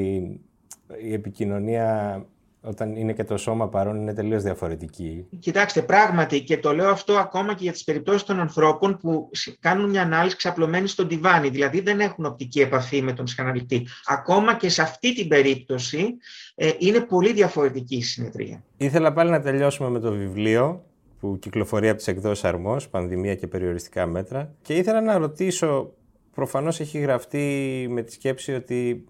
η 1.03 1.13
επικοινωνία 1.13 2.25
όταν 2.61 2.95
είναι 2.95 3.13
και 3.13 3.23
το 3.23 3.37
σώμα 3.37 3.69
παρόν 3.69 3.95
είναι 3.95 4.13
τελείως 4.13 4.43
διαφορετική. 4.43 5.27
Κοιτάξτε, 5.39 5.81
πράγματι, 5.81 6.43
και 6.43 6.57
το 6.57 6.73
λέω 6.73 6.89
αυτό 6.89 7.13
ακόμα 7.13 7.53
και 7.53 7.63
για 7.63 7.71
τις 7.71 7.83
περιπτώσεις 7.83 8.23
των 8.23 8.39
ανθρώπων 8.39 8.97
που 8.97 9.29
κάνουν 9.59 9.89
μια 9.89 10.01
ανάλυση 10.01 10.35
ξαπλωμένη 10.35 10.87
στον 10.87 11.07
τιβάνι, 11.07 11.49
δηλαδή 11.49 11.81
δεν 11.81 11.99
έχουν 11.99 12.25
οπτική 12.25 12.61
επαφή 12.61 13.01
με 13.01 13.13
τον 13.13 13.25
ψυχαναλυτή. 13.25 13.87
Ακόμα 14.05 14.55
και 14.55 14.69
σε 14.69 14.81
αυτή 14.81 15.13
την 15.13 15.27
περίπτωση 15.27 16.15
ε, 16.55 16.71
είναι 16.77 16.99
πολύ 16.99 17.33
διαφορετική 17.33 17.95
η 17.95 18.03
συνεδρία. 18.03 18.63
Ήθελα 18.77 19.13
πάλι 19.13 19.29
να 19.29 19.41
τελειώσουμε 19.41 19.89
με 19.89 19.99
το 19.99 20.11
βιβλίο 20.11 20.83
που 21.21 21.39
κυκλοφορεί 21.39 21.87
από 21.87 21.97
τις 21.97 22.07
εκδόσεις 22.07 22.43
Αρμός, 22.43 22.89
Πανδημία 22.89 23.35
και 23.35 23.47
Περιοριστικά 23.47 24.05
Μέτρα. 24.05 24.55
Και 24.61 24.75
ήθελα 24.75 25.01
να 25.01 25.17
ρωτήσω, 25.17 25.93
προφανώς 26.33 26.79
έχει 26.79 26.99
γραφτεί 26.99 27.87
με 27.89 28.01
τη 28.01 28.11
σκέψη 28.11 28.53
ότι 28.53 29.05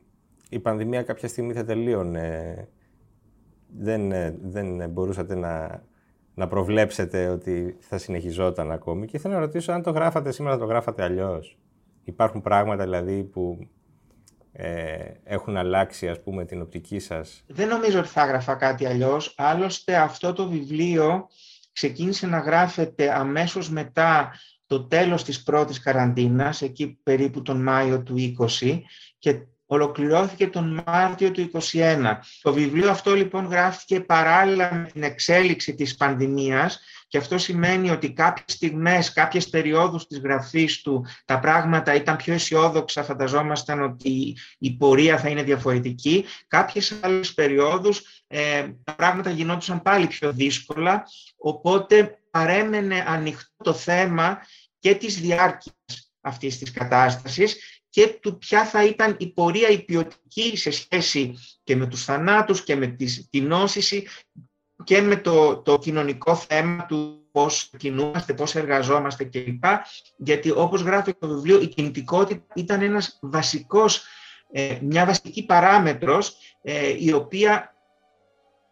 η 0.49 0.59
πανδημία 0.59 1.03
κάποια 1.03 1.27
στιγμή 1.27 1.53
θα 1.53 1.63
τελείωνε 1.65 2.55
δεν, 3.77 4.11
ε, 4.11 4.37
δεν 4.41 4.89
μπορούσατε 4.89 5.35
να, 5.35 5.83
να 6.33 6.47
προβλέψετε 6.47 7.27
ότι 7.27 7.77
θα 7.79 7.97
συνεχιζόταν 7.97 8.71
ακόμη. 8.71 9.05
Και 9.05 9.17
ήθελα 9.17 9.33
να 9.33 9.39
ρωτήσω 9.39 9.71
αν 9.71 9.81
το 9.81 9.91
γράφατε 9.91 10.31
σήμερα, 10.31 10.57
το 10.57 10.65
γράφατε 10.65 11.03
αλλιώς. 11.03 11.57
Υπάρχουν 12.03 12.41
πράγματα 12.41 12.83
δηλαδή 12.83 13.23
που 13.23 13.67
ε, 14.51 15.11
έχουν 15.23 15.57
αλλάξει 15.57 16.07
ας 16.07 16.21
πούμε 16.21 16.45
την 16.45 16.61
οπτική 16.61 16.99
σας; 16.99 17.43
Δεν 17.47 17.67
νομίζω 17.67 17.99
ότι 17.99 18.07
θα 18.07 18.21
έγραφα 18.21 18.55
κάτι 18.55 18.85
αλλιώς. 18.85 19.33
Άλλωστε 19.37 19.95
αυτό 19.95 20.33
το 20.33 20.47
βιβλίο 20.47 21.27
ξεκίνησε 21.73 22.27
να 22.27 22.39
γράφεται 22.39 23.17
αμέσως 23.17 23.69
μετά 23.69 24.31
το 24.65 24.87
τέλος 24.87 25.23
της 25.23 25.43
πρώτης 25.43 25.79
καραντίνας, 25.79 26.61
εκεί 26.61 26.99
περίπου 27.03 27.41
τον 27.41 27.63
Μάιο 27.63 28.03
του 28.03 28.35
20 28.61 28.81
και 29.17 29.45
ολοκληρώθηκε 29.65 30.47
τον 30.47 30.83
Μάρτιο 30.85 31.31
του 31.31 31.49
2021. 31.71 32.17
Το 32.41 32.53
βιβλίο 32.53 32.89
αυτό 32.89 33.15
λοιπόν 33.15 33.45
γράφτηκε 33.45 34.01
παράλληλα 34.01 34.73
με 34.73 34.89
την 34.93 35.03
εξέλιξη 35.03 35.75
της 35.75 35.95
πανδημίας 35.95 36.79
και 37.11 37.17
αυτό 37.17 37.37
σημαίνει 37.37 37.89
ότι 37.89 38.13
κάποιες 38.13 38.55
στιγμές, 38.57 39.13
κάποιες 39.13 39.49
περιόδους 39.49 40.07
της 40.07 40.19
γραφής 40.19 40.81
του 40.81 41.05
τα 41.25 41.39
πράγματα 41.39 41.95
ήταν 41.95 42.15
πιο 42.15 42.33
αισιόδοξα, 42.33 43.03
φανταζόμασταν 43.03 43.81
ότι 43.81 44.37
η 44.57 44.71
πορεία 44.77 45.17
θα 45.17 45.29
είναι 45.29 45.43
διαφορετική. 45.43 46.25
Κάποιες 46.47 46.99
άλλες 47.01 47.33
περιόδους 47.33 48.23
ε, 48.27 48.67
τα 48.83 48.95
πράγματα 48.95 49.29
γινόντουσαν 49.29 49.81
πάλι 49.81 50.07
πιο 50.07 50.33
δύσκολα, 50.33 51.03
οπότε 51.37 52.19
παρέμενε 52.29 53.03
ανοιχτό 53.07 53.63
το 53.63 53.73
θέμα 53.73 54.39
και 54.79 54.95
της 54.95 55.19
διάρκειας 55.19 56.13
αυτής 56.21 56.57
της 56.57 56.71
κατάστασης 56.71 57.81
και 57.89 58.07
του 58.21 58.37
ποια 58.37 58.65
θα 58.65 58.85
ήταν 58.85 59.15
η 59.19 59.27
πορεία 59.33 59.69
η 59.69 59.81
ποιοτική 59.81 60.57
σε 60.57 60.71
σχέση 60.71 61.33
και 61.63 61.75
με 61.75 61.87
τους 61.87 62.03
θανάτους 62.03 62.63
και 62.63 62.75
με 62.75 62.87
τη 63.29 63.41
νόσηση 63.41 64.07
και 64.83 65.01
με 65.01 65.15
το, 65.15 65.57
το 65.57 65.79
κοινωνικό 65.79 66.35
θέμα 66.35 66.85
του 66.85 67.25
πώς 67.31 67.69
κινούμαστε, 67.77 68.33
πώς 68.33 68.55
εργαζόμαστε 68.55 69.23
κλπ. 69.23 69.63
Γιατί 70.17 70.51
όπως 70.51 70.81
γράφει 70.81 71.13
το 71.13 71.27
βιβλίο, 71.27 71.61
η 71.61 71.67
κινητικότητα 71.67 72.45
ήταν 72.55 72.81
ένας 72.81 73.17
βασικός, 73.21 74.03
ε, 74.51 74.77
μια 74.81 75.05
βασική 75.05 75.45
παράμετρος 75.45 76.35
ε, 76.61 76.95
η 76.97 77.13
οποία 77.13 77.75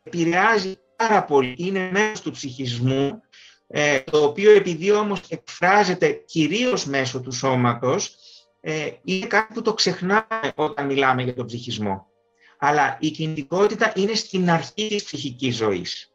επηρεάζει 0.04 0.80
πάρα 0.96 1.24
πολύ, 1.24 1.56
είναι 1.58 1.90
μέρος 1.92 2.22
του 2.22 2.32
ψυχισμού, 2.32 3.22
ε, 3.68 4.00
το 4.00 4.24
οποίο 4.24 4.52
επειδή 4.52 4.92
όμως 4.92 5.22
εκφράζεται 5.30 6.12
κυρίως 6.12 6.86
μέσω 6.86 7.22
του 7.22 7.32
σώματος, 7.32 8.16
ε, 8.62 8.92
είναι 9.04 9.26
κάτι 9.26 9.54
που 9.54 9.62
το 9.62 9.74
ξεχνάμε 9.74 10.52
όταν 10.56 10.86
μιλάμε 10.86 11.24
για 11.24 11.34
τον 11.34 11.46
ψυχισμό. 11.46 12.09
Αλλά 12.60 12.98
η 13.00 13.10
κινητικότητα 13.10 13.92
είναι 13.96 14.14
στην 14.14 14.50
αρχή 14.50 14.88
της 14.88 15.04
ψυχικής 15.04 15.56
ζωής. 15.56 16.14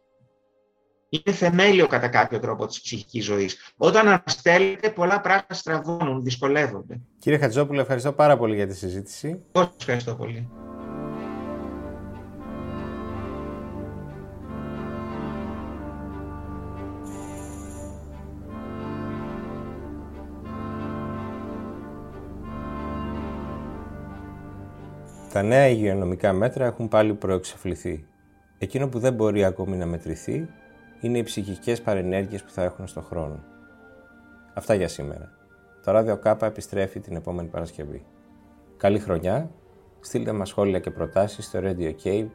Είναι 1.09 1.37
θεμέλιο 1.37 1.87
κατά 1.87 2.09
κάποιο 2.09 2.38
τρόπο 2.38 2.66
της 2.66 2.80
ψυχικής 2.80 3.24
ζωής. 3.24 3.72
Όταν 3.76 4.09
αναστέλλεται, 4.09 4.90
πολλά 4.90 5.20
πράγματα 5.20 5.54
στραβώνουν, 5.54 6.22
δυσκολεύονται. 6.22 7.00
Κύριε 7.18 7.38
Χατζόπουλο, 7.38 7.80
ευχαριστώ 7.80 8.12
πάρα 8.12 8.37
πολύ 8.37 8.54
για 8.54 8.66
τη 8.66 8.74
συζήτηση. 8.76 9.42
Εγώ 9.52 9.72
ευχαριστώ 9.78 10.14
πολύ. 10.14 10.63
Τα 25.34 25.42
νέα 25.42 25.68
υγειονομικά 25.68 26.32
μέτρα 26.32 26.66
έχουν 26.66 26.88
πάλι 26.88 27.14
προεξεφληθεί. 27.14 28.06
Εκείνο 28.58 28.88
που 28.88 28.98
δεν 28.98 29.14
μπορεί 29.14 29.44
ακόμη 29.44 29.76
να 29.76 29.86
μετρηθεί 29.86 30.48
είναι 31.00 31.18
οι 31.18 31.22
ψυχικές 31.22 31.82
παρενέργειες 31.82 32.42
που 32.42 32.50
θα 32.50 32.62
έχουν 32.62 32.86
στον 32.86 33.02
χρόνο. 33.02 33.44
Αυτά 34.54 34.74
για 34.74 34.88
σήμερα. 34.88 35.32
Το 35.84 35.90
ράδιο 35.90 36.16
Κάπα 36.16 36.46
επιστρέφει 36.46 37.00
την 37.00 37.16
επόμενη 37.16 37.48
Παρασκευή. 37.48 38.04
Καλή 38.76 38.98
χρονιά. 38.98 39.50
Στείλτε 40.00 40.32
μας 40.32 40.48
σχόλια 40.48 40.78
και 40.78 40.90
προτάσεις 40.90 41.44
στο 41.44 41.60
Radio 41.62 41.92
K, 42.04 42.26